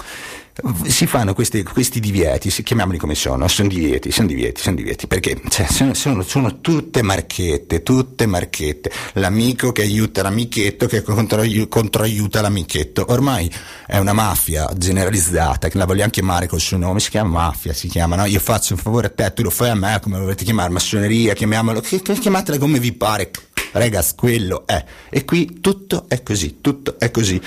[0.86, 5.40] Si fanno questi, questi divieti, chiamiamoli come sono, sono divieti, sono divieti, sono divieti, perché
[5.48, 8.88] cioè, sono, sono- sono tutte marchette, tutte marchette.
[9.14, 13.05] L'amico che aiuta l'amichetto, che controaiu- controaiuta l'amichetto.
[13.09, 13.50] Ormai
[13.84, 17.88] è una mafia generalizzata, che la vogliamo chiamare col suo nome, si chiama mafia, si
[17.88, 18.24] chiama, no?
[18.26, 21.34] Io faccio un favore a te, tu lo fai a me, come volete chiamare, massoneria,
[21.34, 23.30] chiamiamolo, chi- chi- chiamatela come vi pare.
[23.72, 24.84] Ragazzi, quello è.
[25.11, 27.40] E qui tutto è così, tutto è così.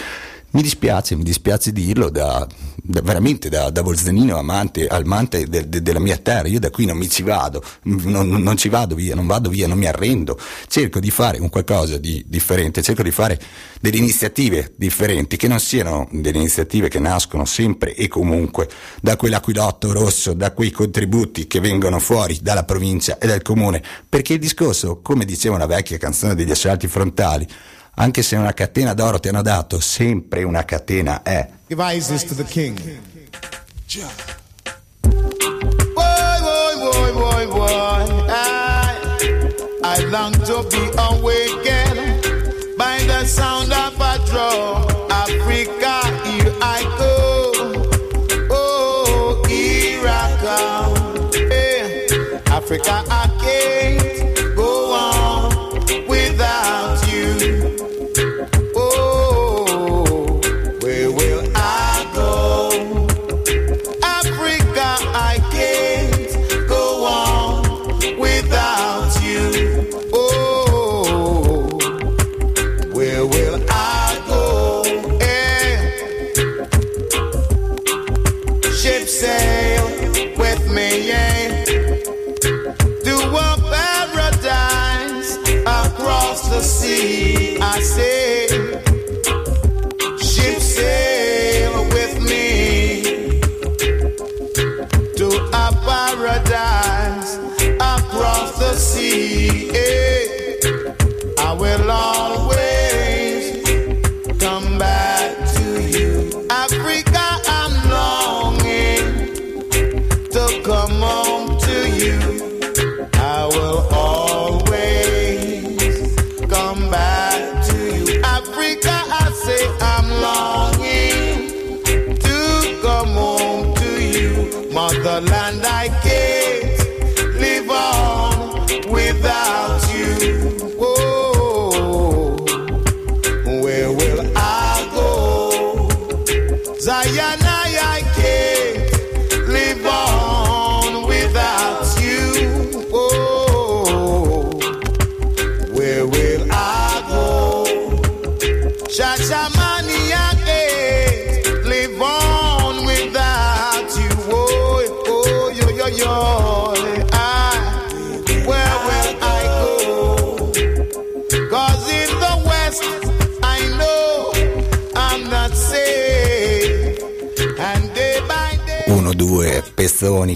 [0.49, 2.47] Mi dispiace, mi dispiace dirlo da,
[2.81, 6.85] da- veramente da, da bolzanino amante, amante de- de- della mia terra, io da qui
[6.85, 10.39] non mi ci vado, non, non- ci vado via, non vado via, non mi arrendo,
[10.67, 13.37] cerco di fare un qualcosa di differente, cerco di fare
[13.81, 18.69] delle iniziative differenti, che non siano delle iniziative che nascono sempre e comunque
[19.01, 24.33] da quell'aquilotto rosso, da quei contributi che vengono fuori dalla provincia e dal comune, perché
[24.33, 27.45] il discorso, come diceva una vecchia canzone degli assalti frontali,
[27.99, 31.49] anche se una catena d'oro ti hanno dato, sempre una catena è.
[31.67, 32.79] Give Isis to the king.
[35.01, 38.27] Boy, boy, boy, boy, boy.
[38.29, 38.95] I,
[39.83, 44.85] I long to be awakened by the sound of a drum.
[45.09, 47.51] Africa, here I go.
[48.51, 51.31] Oh, here I come.
[51.33, 52.07] Hey,
[52.45, 53.36] Africa, I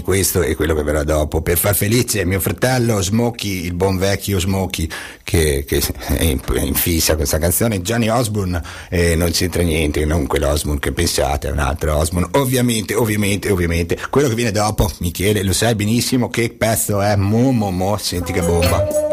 [0.02, 1.40] questo e quello che verrà dopo.
[1.40, 4.88] Per far felice mio fratello Smokey, il buon vecchio Smokey,
[5.22, 7.80] che, che è in, in fissa questa canzone.
[7.80, 12.28] Johnny Osborne eh, non c'entra niente, non quell'Osborne che pensate, è un altro Osborne.
[12.32, 13.98] Ovviamente, ovviamente, ovviamente.
[14.10, 17.16] Quello che viene dopo, Michele, lo sai benissimo che pezzo è.
[17.16, 19.11] Mo, mo, mo, senti che bomba.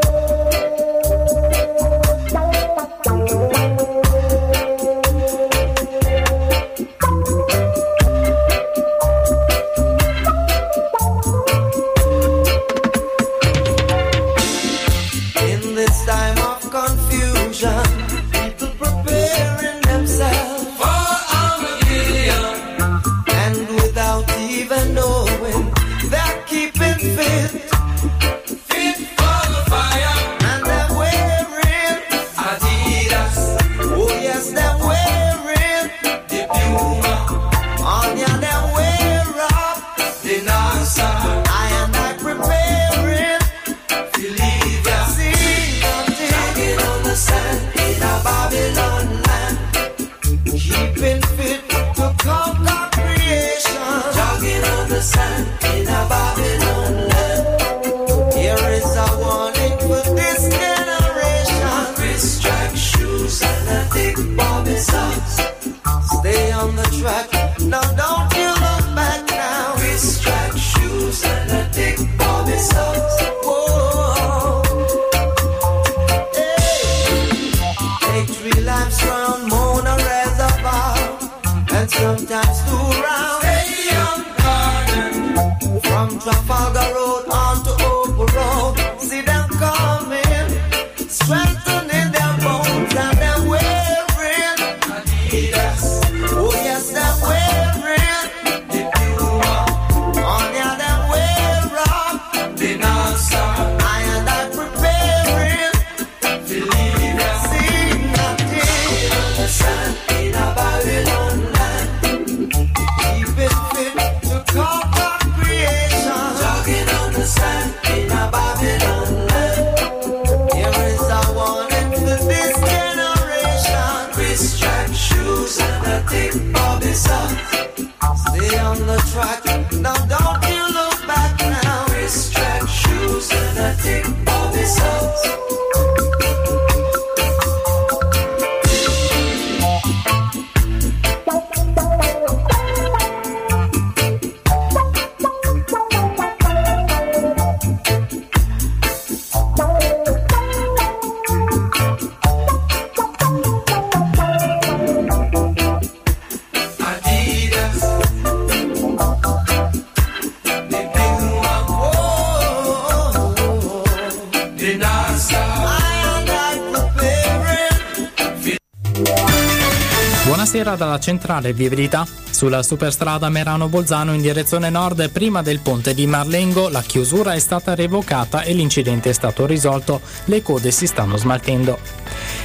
[170.90, 172.06] Dalla centrale viabilità.
[172.32, 177.76] Sulla superstrada Merano-Bolzano in direzione nord, prima del ponte di Marlengo, la chiusura è stata
[177.76, 180.02] revocata e l'incidente è stato risolto.
[180.26, 181.78] Le code si stanno smaltendo.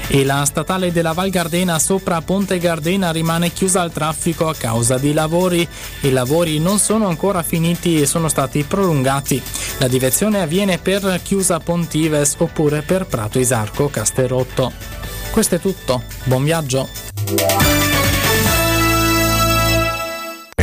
[0.09, 4.99] E la statale della Val Gardena sopra Ponte Gardena rimane chiusa al traffico a causa
[4.99, 5.67] di lavori.
[6.01, 9.43] I lavori non sono ancora finiti e sono stati prolungati.
[9.79, 14.73] La direzione avviene per Chiusa Pontives oppure per Prato Isarco Casterotto.
[15.31, 16.03] Questo è tutto.
[16.25, 17.94] Buon viaggio.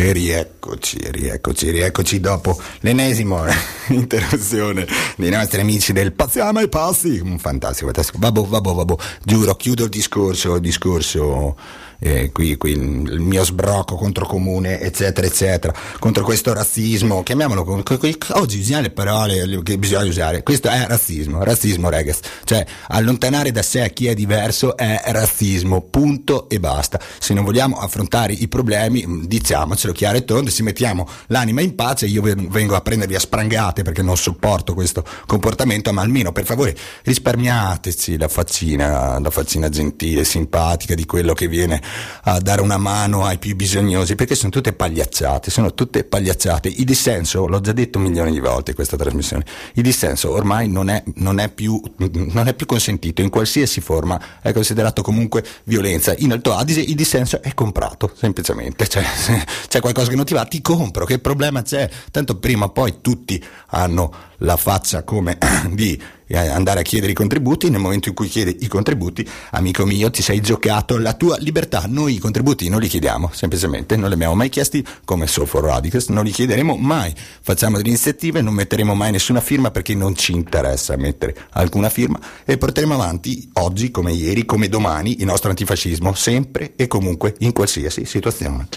[0.01, 3.45] E rieccoci, rieccoci, rieccoci dopo l'ennesima
[3.89, 7.19] interruzione dei nostri amici del Passiamo ai passi.
[7.19, 8.17] Un fantastico, fantastico.
[8.17, 8.95] Vabbè, vabbè, vabbè.
[9.23, 11.55] Giuro, chiudo il discorso, il discorso
[12.03, 17.83] eh, qui, qui il mio sbrocco contro comune, eccetera, eccetera, contro questo razzismo, chiamiamolo con,
[17.83, 20.41] con- con- oggi usiamo le parole che bisogna usare.
[20.41, 22.21] Questo è razzismo, razzismo, ragazzi.
[22.43, 26.99] Cioè, allontanare da sé chi è diverso è razzismo, punto e basta.
[27.19, 31.75] Se non vogliamo affrontare i problemi, mh, diciamocelo chiaro e tondo, ci mettiamo l'anima in
[31.75, 36.31] pace, io ven- vengo a prendervi a sprangate perché non sopporto questo comportamento, ma almeno
[36.31, 41.79] per favore risparmiateci la faccina, la faccina gentile, simpatica di quello che viene
[42.23, 46.69] a dare una mano ai più bisognosi, perché sono tutte pagliacciate, sono tutte pagliacciate.
[46.69, 50.89] Il dissenso, l'ho già detto milioni di volte in questa trasmissione, il dissenso ormai non
[50.89, 56.13] è, non è, più, non è più consentito, in qualsiasi forma è considerato comunque violenza.
[56.17, 60.33] In Alto Adige il dissenso è comprato, semplicemente, cioè se c'è qualcosa che non ti
[60.33, 61.89] va, ti compro, che problema c'è?
[62.11, 65.37] Tanto prima o poi tutti hanno la faccia come
[65.71, 69.85] di eh, andare a chiedere i contributi, nel momento in cui chiedi i contributi, amico
[69.85, 71.83] mio, ti sei giocato la tua libertà.
[71.87, 75.63] Noi i contributi non li chiediamo, semplicemente, non li abbiamo mai chiesti come Soul for
[75.63, 77.13] Radicals, non li chiederemo mai.
[77.41, 82.19] Facciamo delle iniziative, non metteremo mai nessuna firma perché non ci interessa mettere alcuna firma
[82.45, 87.51] e porteremo avanti oggi come ieri, come domani il nostro antifascismo, sempre e comunque in
[87.51, 88.69] qualsiasi situazione.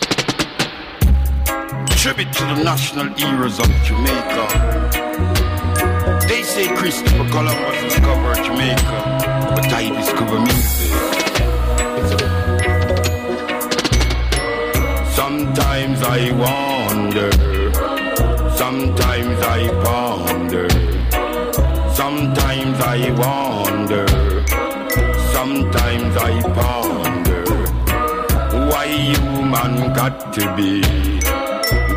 [2.05, 5.34] Tribute to the national heroes of Jamaica.
[6.35, 8.99] They say Christopher Columbus discovered Jamaica,
[9.55, 10.91] but I discover music.
[15.14, 17.30] Sometimes I wonder,
[18.57, 20.68] sometimes I ponder,
[21.95, 24.09] sometimes I wonder,
[25.37, 27.45] sometimes I ponder
[28.72, 30.80] why human got to be,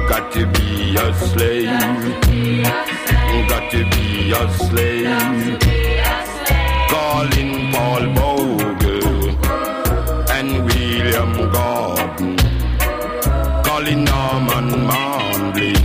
[0.07, 2.96] got to be a slave,
[3.47, 5.59] got to be a slave.
[6.89, 9.29] Calling Paul Bogle
[10.31, 12.38] and William Gordon,
[13.63, 15.75] calling Norman Manley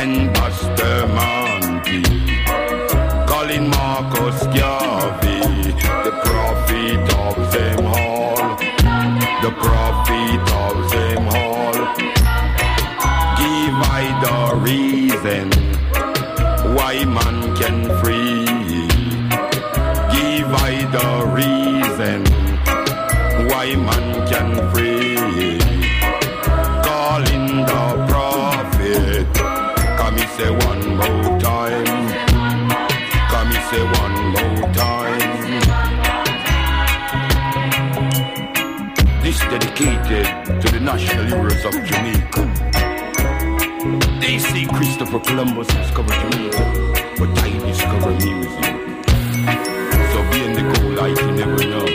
[0.00, 2.02] and Buster Monty,
[3.26, 5.72] calling Marcus Garvey,
[6.06, 8.56] the prophet of them all,
[9.44, 11.78] the prophet of them all.
[13.38, 15.67] Give I the reason
[16.74, 18.44] why man can free.
[20.14, 22.20] Give I the reason
[23.48, 25.58] why man can free.
[26.88, 29.26] Calling the prophet.
[29.98, 31.86] Come me say one more time.
[33.32, 35.20] Come me say one more time.
[39.22, 40.26] This dedicated
[40.62, 42.47] to the national heroes of Jamaica.
[44.20, 46.64] They say Christopher Columbus discovered Jamaica,
[47.18, 48.64] but I discover music.
[50.12, 51.86] So be in the cold light, you never know.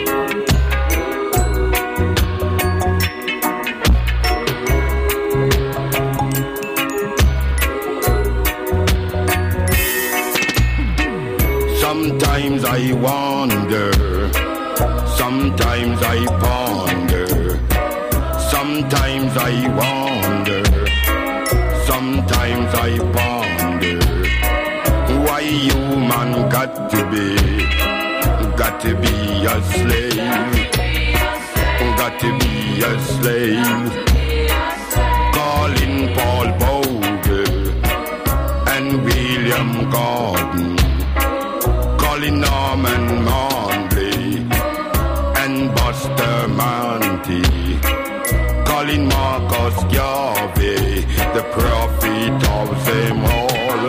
[11.78, 13.92] Sometimes I wonder,
[15.16, 17.26] sometimes I ponder,
[18.50, 20.03] sometimes I wonder,
[22.26, 23.98] sometimes I ponder
[25.24, 27.36] why human got to be,
[28.56, 30.16] got to be a slave,
[31.96, 33.90] got to be a slave.
[35.34, 37.46] Calling Paul Bogle
[38.74, 40.76] and William Gordon.
[41.98, 42.63] Calling Norman
[48.84, 53.88] calling Marcus Garvey, the prophet of them all,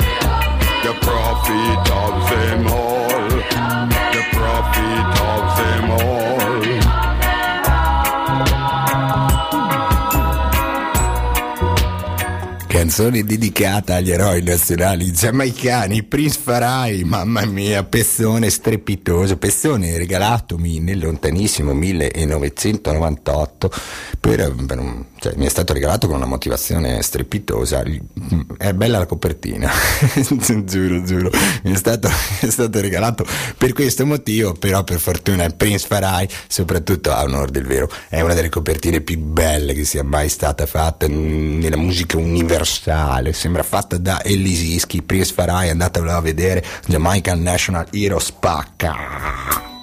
[0.84, 3.30] the prophet of them all,
[4.14, 6.36] the prophet of them all.
[12.68, 21.00] Canzone dedicata agli eroi nazionali giamaicani, Prince Farai, mamma mia, pezzone strepitoso, pezzone regalatomi nel
[21.00, 23.70] lontanissimo 1998,
[24.26, 27.84] per, per un- cioè, mi è stato regalato con una motivazione strepitosa,
[28.58, 29.72] è bella la copertina,
[30.66, 31.30] giuro, giuro,
[31.64, 32.10] mi è stato,
[32.42, 33.26] è stato regalato
[33.58, 38.34] per questo motivo, però per fortuna Prince Farai, soprattutto a onore del vero, è una
[38.34, 44.24] delle copertine più belle che sia mai stata fatta nella musica universale, sembra fatta da
[44.24, 49.75] Elisiski, Prince Farai, andatevelo a vedere, Jamaican National Hero spacca.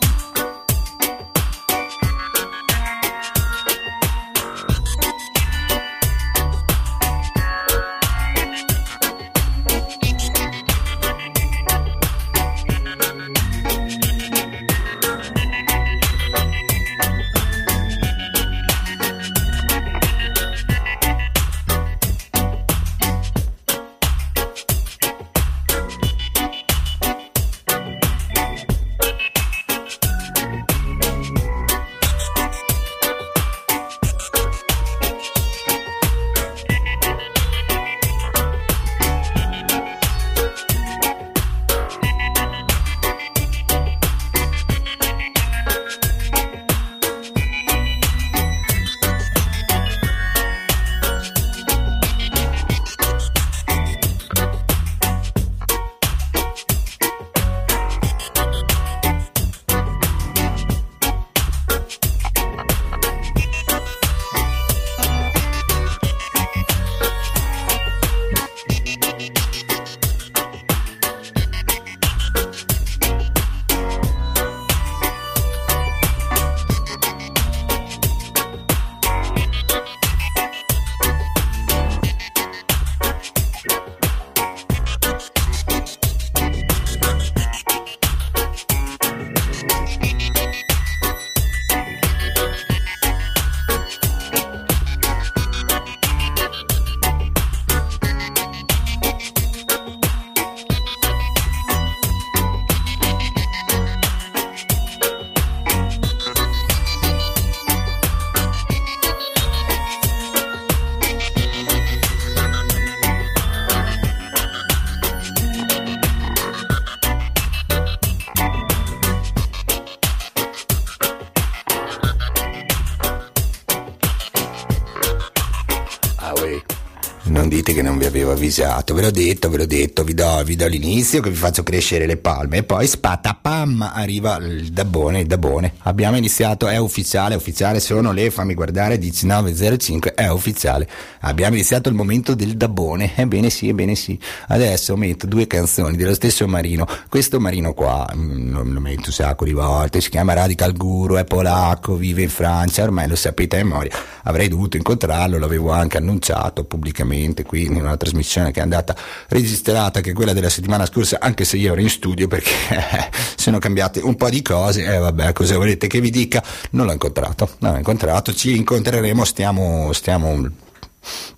[128.52, 131.62] Avvisato, ve l'ho detto, ve l'ho detto, vi do, vi do l'inizio che vi faccio
[131.62, 135.72] crescere le palme e poi spatapam arriva il dabbone, il dabbone.
[135.84, 140.86] Abbiamo iniziato, è ufficiale, ufficiale sono le, fammi guardare, 19.05, è ufficiale.
[141.20, 144.18] Abbiamo iniziato il momento del dabbone, ebbene sì, ebbene sì.
[144.48, 149.12] Adesso metto due canzoni dello stesso Marino, questo Marino qua, mm, lo, lo metto un
[149.12, 153.58] sacco di volte, si chiama Radical Guru, è polacco, vive in Francia, ormai lo sapete
[153.58, 158.62] a memoria, avrei dovuto incontrarlo, l'avevo anche annunciato pubblicamente qui in una trasmissione che è
[158.62, 158.94] andata
[159.28, 162.50] registrata, che è quella della settimana scorsa, anche se io ero in studio perché
[163.36, 166.42] sono cambiate un po' di cose, e vabbè, cosa volete che vi dica?
[166.70, 170.48] Non l'ho incontrato, non l'ho incontrato, ci incontreremo, stiamo, stiamo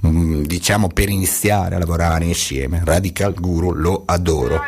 [0.06, 2.82] mm, diciamo per iniziare a lavorare insieme.
[2.84, 4.60] Radical Guru lo adoro.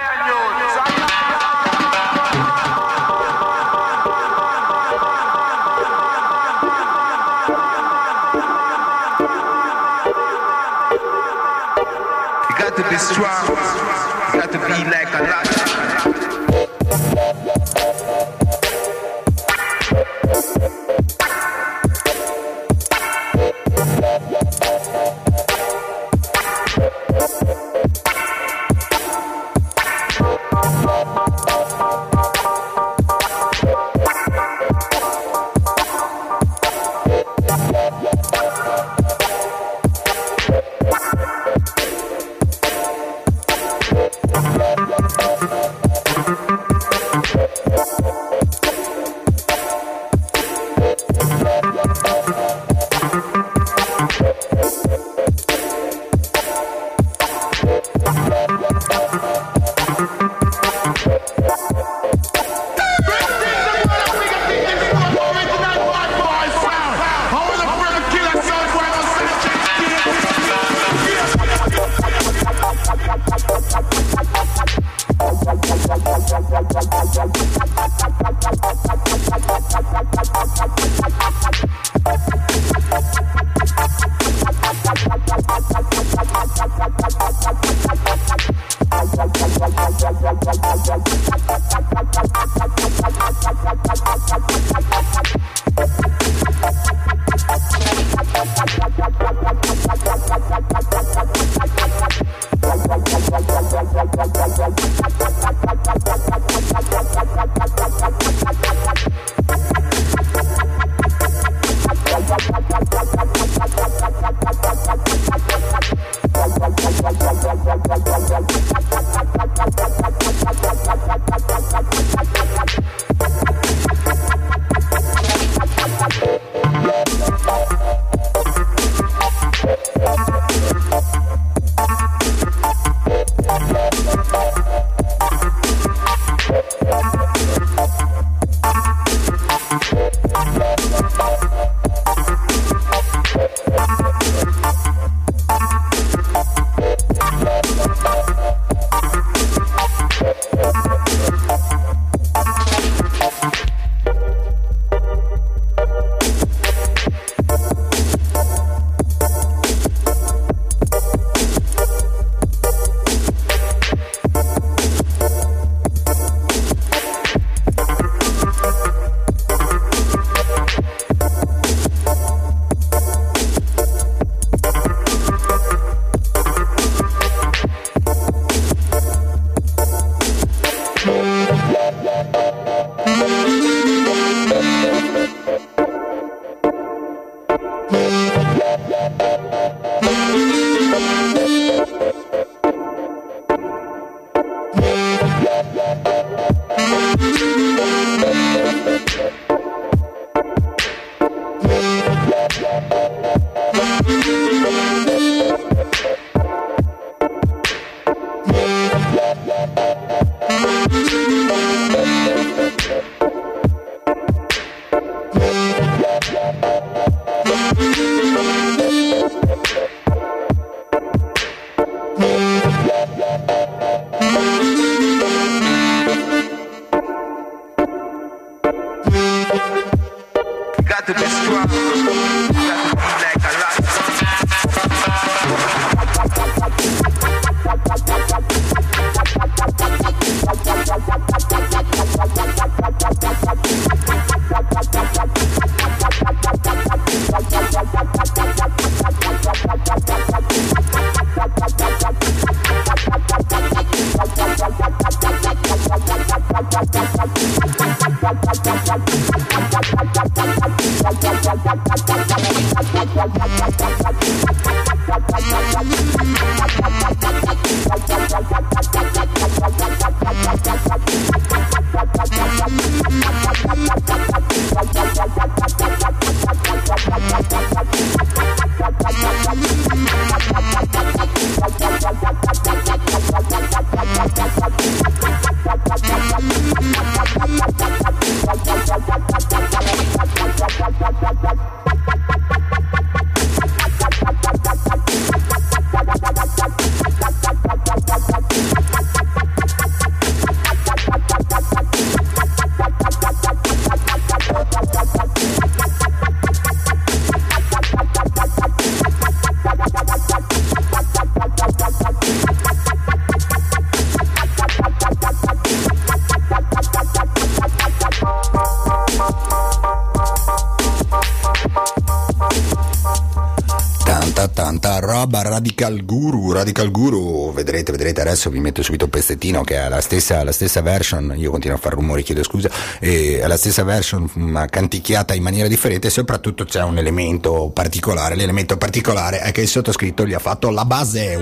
[325.48, 330.00] Radical Guru, Radical Guru, vedrete, vedrete adesso vi metto subito un pezzettino che è la
[330.00, 332.68] stessa, la stessa version, io continuo a fare rumori, chiedo scusa,
[332.98, 338.34] è la stessa version ma canticchiata in maniera differente e soprattutto c'è un elemento particolare,
[338.34, 341.38] l'elemento particolare è che il sottoscritto gli ha fatto la base,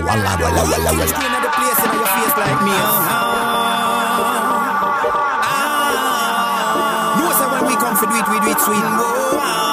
[7.95, 8.83] for do it, we do it sweet.
[8.83, 9.64] Oh,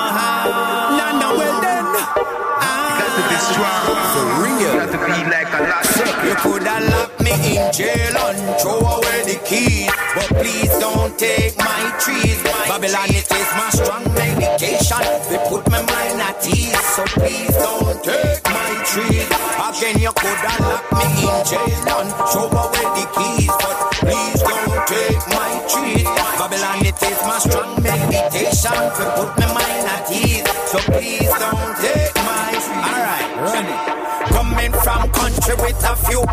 [3.50, 3.82] strong.
[4.14, 4.72] For real.
[4.78, 5.82] Got to be like a lot.
[6.22, 11.56] You coulda locked me in jail and throw away the keys, but please don't take
[11.58, 12.38] my trees.
[12.70, 15.02] Babylon, it is my strong medication.
[15.28, 19.26] They put my mind at ease, so please don't take my trees.
[19.66, 24.80] Again, you coulda locked me in jail and throw away the keys, but please don't
[24.86, 26.08] take my trees.
[26.38, 28.78] Babylon, it is my strong meditation.
[28.96, 29.51] They put my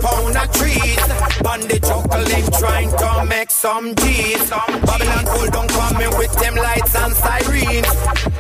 [0.02, 1.04] pound of trees.
[1.44, 4.50] Bandit juggling, trying to make some G's.
[4.50, 7.90] Babylon pull down coming with them lights and sirens.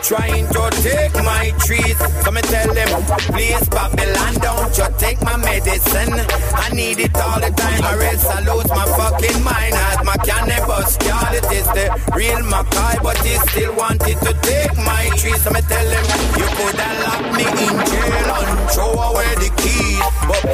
[0.01, 1.97] Trying to take my trees.
[2.23, 2.89] So me tell them,
[3.33, 6.13] please Babylon, don't you take my medicine.
[6.55, 9.73] I need it all the time or else I lose my fucking mind.
[9.75, 14.75] As my cannabis, y'all, it is the real Mackay, but he still wanted to take
[14.77, 15.41] my trees.
[15.43, 16.05] So me tell them,
[16.39, 19.78] you could have locked me in jail and throw away the keys.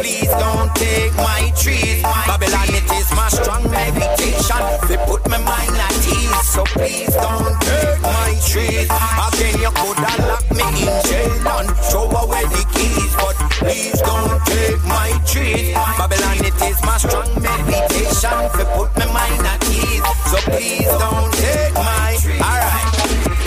[0.01, 2.01] Please don't take my trees.
[2.03, 4.61] Babylon, it is my strong meditation.
[4.87, 6.47] They put my mind at ease.
[6.47, 8.89] So please don't take my trees.
[8.91, 13.11] Again, you could have locked me in jail and throw away the keys.
[13.15, 15.73] But please don't take my trees.
[15.97, 18.37] Babylon, it is my strong meditation.
[18.57, 20.03] They put my mind at ease.
[20.31, 22.17] So please don't take my.
[22.43, 22.87] Alright.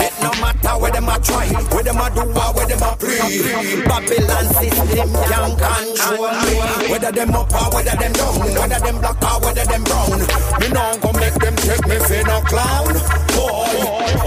[0.00, 1.46] It no matter where them a try,
[1.88, 3.84] them a do or where them a play.
[3.88, 6.54] Babylon system can control me.
[6.92, 10.20] Whether them up or whether them down, whether them black or whether them brown.
[10.60, 12.92] Me no go make them take me for no clown.
[13.32, 13.72] Boy,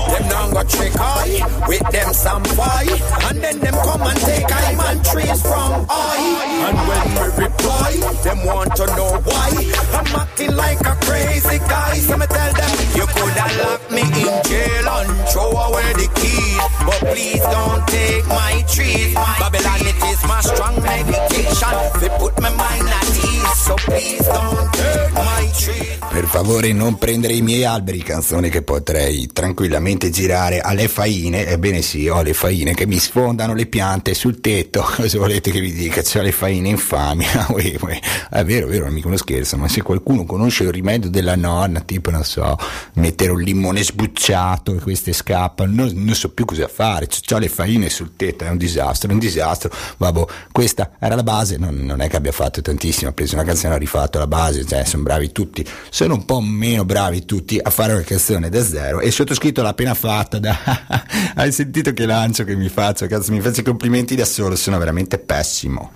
[0.09, 4.49] them now go trick I with them some fight, and then them come and take
[4.49, 6.17] I man trees from I.
[6.65, 7.91] And when we reply,
[8.23, 9.49] them want to know why
[9.93, 11.93] I'm acting like a crazy guy.
[11.97, 16.07] So me tell them you could have locked me in jail and throw away the
[16.15, 16.50] keys,
[16.85, 19.13] but please don't take my trees.
[19.13, 21.73] Babylon, it is my strong medication.
[21.99, 25.91] They put my mind at ease, so please don't take my trees.
[26.11, 31.47] Per favore non prendere i miei alberi, canzone che potrei tranquillamente girare alle faine.
[31.47, 34.81] Ebbene sì, ho le faine che mi sfondano le piante sul tetto.
[34.93, 36.01] Cosa volete che vi dica?
[36.01, 37.25] C'ho le faine infami.
[37.41, 38.39] Ah.
[38.39, 41.81] È vero, è vero, mica uno scherzo, ma se qualcuno conosce il rimedio della nonna,
[41.81, 42.57] tipo, non so,
[42.95, 47.07] mettere un limone sbucciato e queste scappano, non, non so più cosa fare.
[47.07, 49.71] C'ho le faine sul tetto, è un disastro, è un disastro.
[49.97, 53.43] Vabbè, questa era la base, non, non è che abbia fatto tantissimo, ha preso una
[53.43, 57.59] canzone, ha rifatto la base, cioè sono bravi tutti, sono un po' meno bravi tutti
[57.61, 60.57] a fare una canzone da zero e il sottoscritto l'ha appena fatta, da...
[61.35, 64.77] hai sentito che lancio che mi faccio, cazzo mi faccio i complimenti da solo, sono
[64.77, 65.91] veramente pessimo.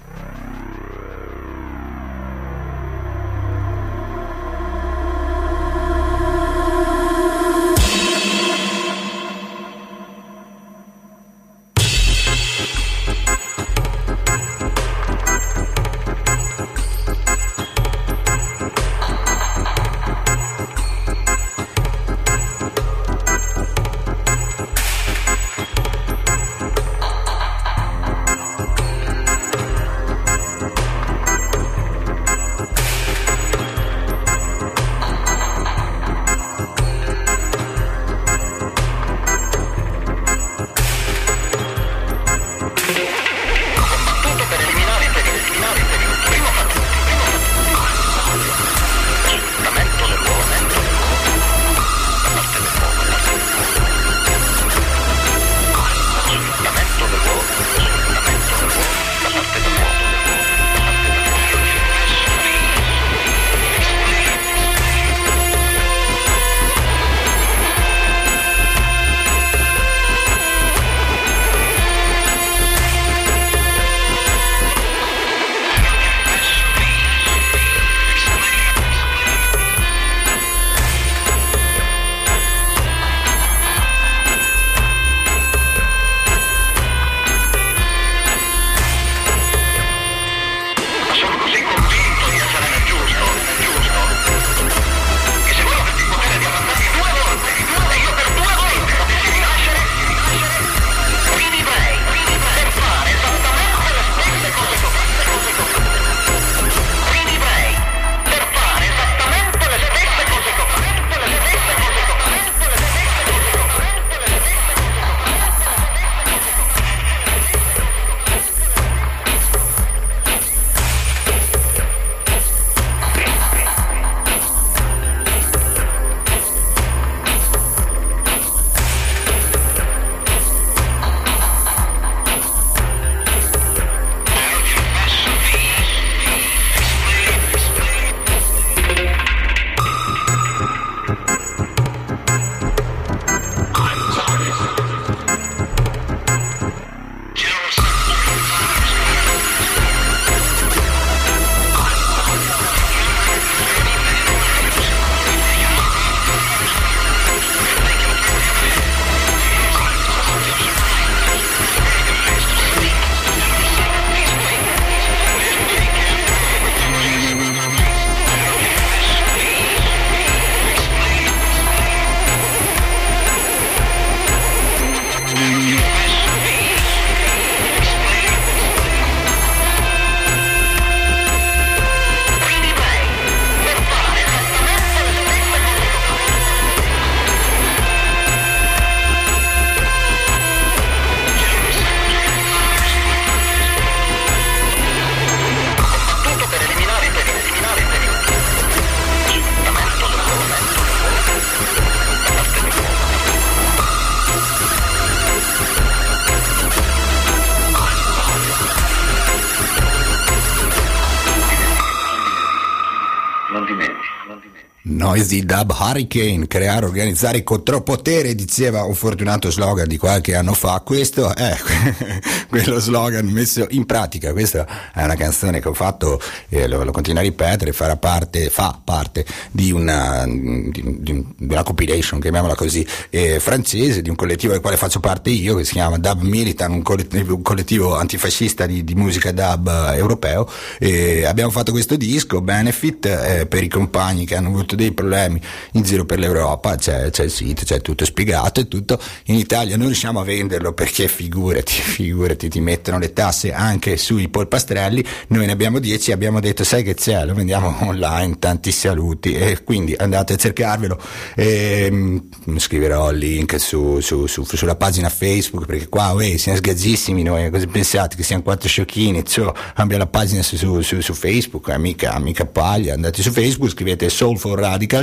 [215.26, 220.53] Noisy Dub Hurricane, creare, organizzare con troppo potere, diceva un fortunato slogan di qualche anno
[220.53, 220.81] fa.
[220.85, 221.57] Questo è
[222.47, 224.34] quello slogan messo in pratica.
[224.34, 228.49] Questa è una canzone che ho fatto e lo, lo continuo a ripetere, farà parte,
[228.49, 234.15] fa parte di una, di, di- di una compilation, chiamiamola così, eh, francese, di un
[234.15, 237.95] collettivo del quale faccio parte io, che si chiama Dub Militan, un collettivo, un collettivo
[237.95, 240.47] antifascista di, di musica dub eh, europeo.
[240.77, 245.15] E abbiamo fatto questo disco, Benefit, eh, per i compagni che hanno avuto dei problemi
[245.24, 249.00] in giro per l'Europa, c'è, c'è il sito, c'è tutto spiegato e tutto.
[249.26, 254.28] In Italia non riusciamo a venderlo perché figurati, figurati, ti mettono le tasse anche sui
[254.28, 259.34] polpastrelli, noi ne abbiamo 10 abbiamo detto sai che c'è, lo vendiamo online, tanti saluti
[259.34, 261.00] e quindi andate a cercarvelo.
[261.36, 266.58] E, mm, scriverò il link su, su- su- sulla pagina Facebook perché qua uè, siamo
[266.58, 269.26] sgazzissimi noi, cosa pensate che siamo quattro sciocchini?
[269.26, 270.82] Cioè, abbia la pagina su,
[271.14, 274.56] Facebook, eh, mica, mica paglia, andate su Facebook, scrivete Soulful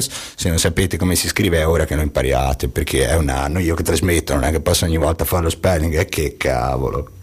[0.03, 3.29] Radicals, se non sapete come si scrive è ora che lo impariate perché è un
[3.29, 3.59] anno.
[3.59, 7.21] Io che trasmetto, non è che posso ogni volta fare lo spelling, e che cavolo.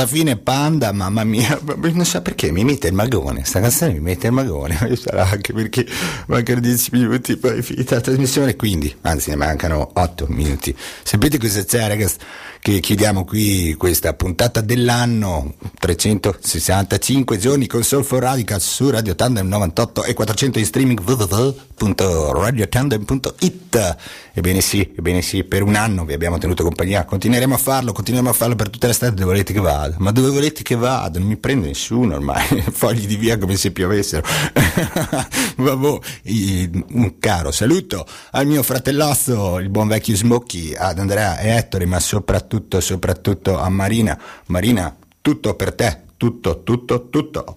[0.00, 4.00] Alla fine Panda, mamma mia, non so perché mi mette il magone, sta canzone mi
[4.00, 5.86] mette il magone, sarà anche perché
[6.26, 10.74] mancano 10 minuti poi è finita la trasmissione, quindi, anzi ne mancano 8 minuti.
[11.02, 12.16] Sapete cosa c'è ragazzi?
[12.60, 20.04] Che chiudiamo qui questa puntata dell'anno, 365 giorni con Soulful Radical su Radio Tandem 98
[20.04, 23.96] e 400 in streaming www.radiotandem.it.
[24.34, 28.30] Ebbene sì, ebbene sì, per un anno vi abbiamo tenuto compagnia, continueremo a farlo, continueremo
[28.30, 31.18] a farlo per tutte le strade dove volete che vada, ma dove volete che vada?
[31.18, 34.26] Non mi prende nessuno ormai, fogli di via come se piovessero.
[35.56, 41.56] Vabbè, i- un caro saluto al mio fratellastro, il buon vecchio Smokey, ad Andrea e
[41.56, 44.20] Ettore, ma soprattutto, soprattutto a Marina.
[44.48, 44.94] Marina,
[45.30, 47.56] tutto per te, tutto, tutto, tutto.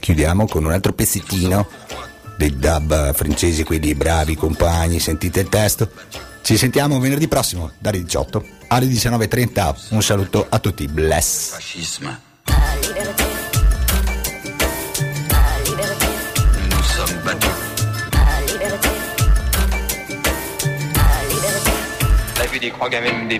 [0.00, 1.68] Chiudiamo con un altro pezzettino
[2.36, 5.88] dei dub francesi, quelli bravi compagni, sentite il testo.
[6.42, 9.94] Ci sentiamo venerdì prossimo, dalle 18 alle 19.30.
[9.94, 11.50] Un saluto a tutti, bless.
[11.50, 12.20] Fascisme.
[16.68, 17.48] Nous sommes battus.
[22.34, 23.38] T'as vu des croix gamines des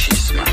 [0.00, 0.49] fascisme.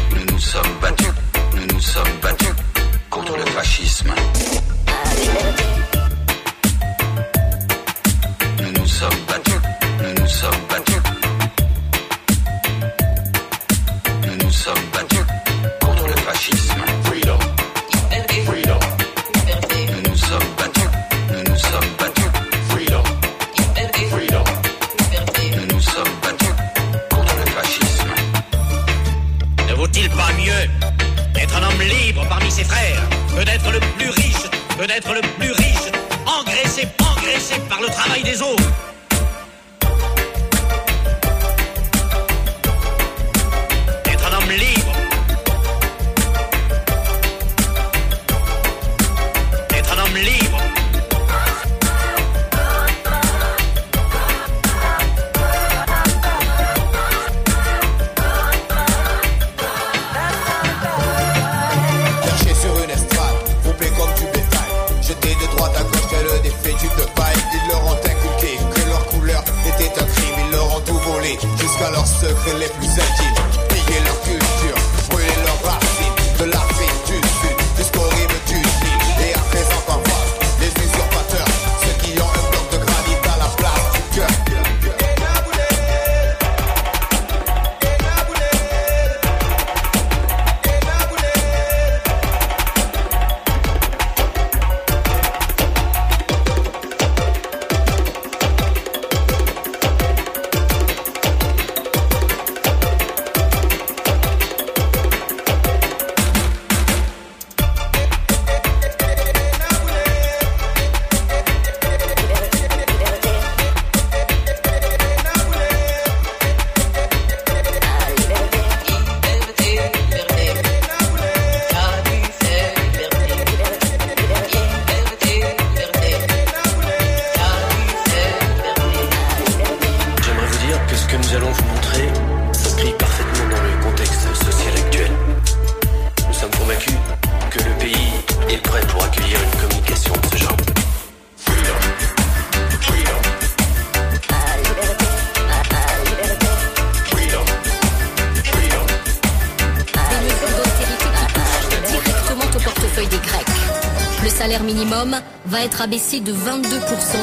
[155.88, 156.36] Abaissé de 22%.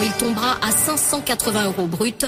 [0.03, 2.24] Il tombera à 580 euros brut.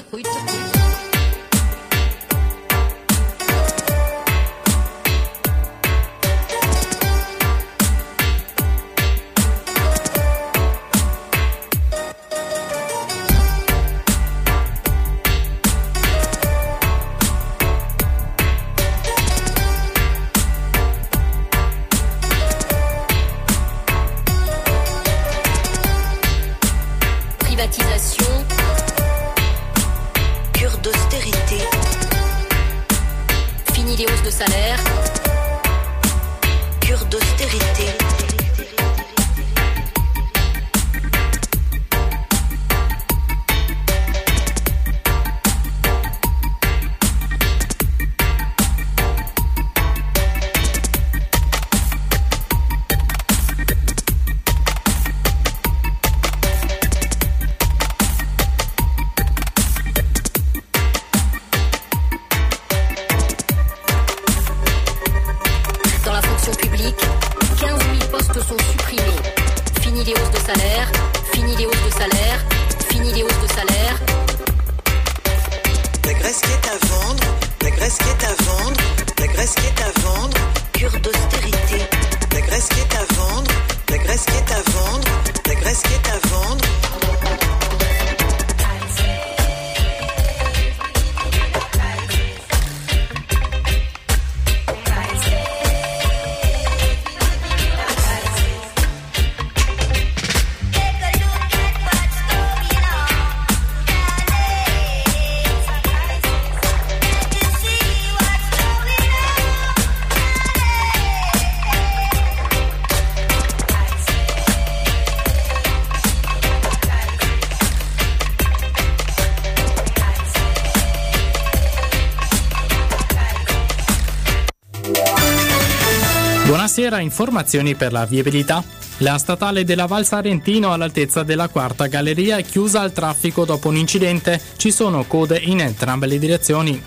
[126.87, 128.63] Buonasera, informazioni per la viabilità.
[128.99, 133.75] La statale della Val Sarentino all'altezza della quarta galleria è chiusa al traffico dopo un
[133.75, 134.39] incidente.
[134.55, 136.81] Ci sono code in entrambe le direzioni.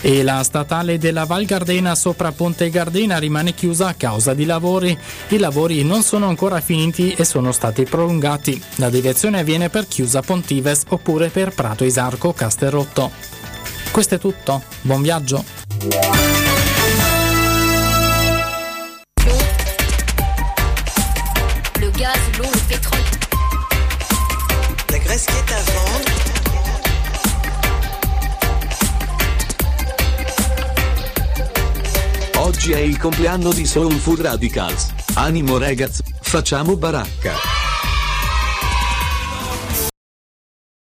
[0.00, 4.96] E la statale della Val Gardena sopra Ponte Gardena rimane chiusa a causa di lavori.
[5.28, 8.58] I lavori non sono ancora finiti e sono stati prolungati.
[8.76, 13.10] La deviazione avviene per Chiusa Pontives oppure per Prato Isarco Casterrotto.
[13.90, 14.62] Questo è tutto.
[14.80, 16.23] Buon viaggio.
[33.04, 34.94] Compleanno di Soul Food Radicals.
[35.16, 37.53] Animo ragazzi, facciamo baracca.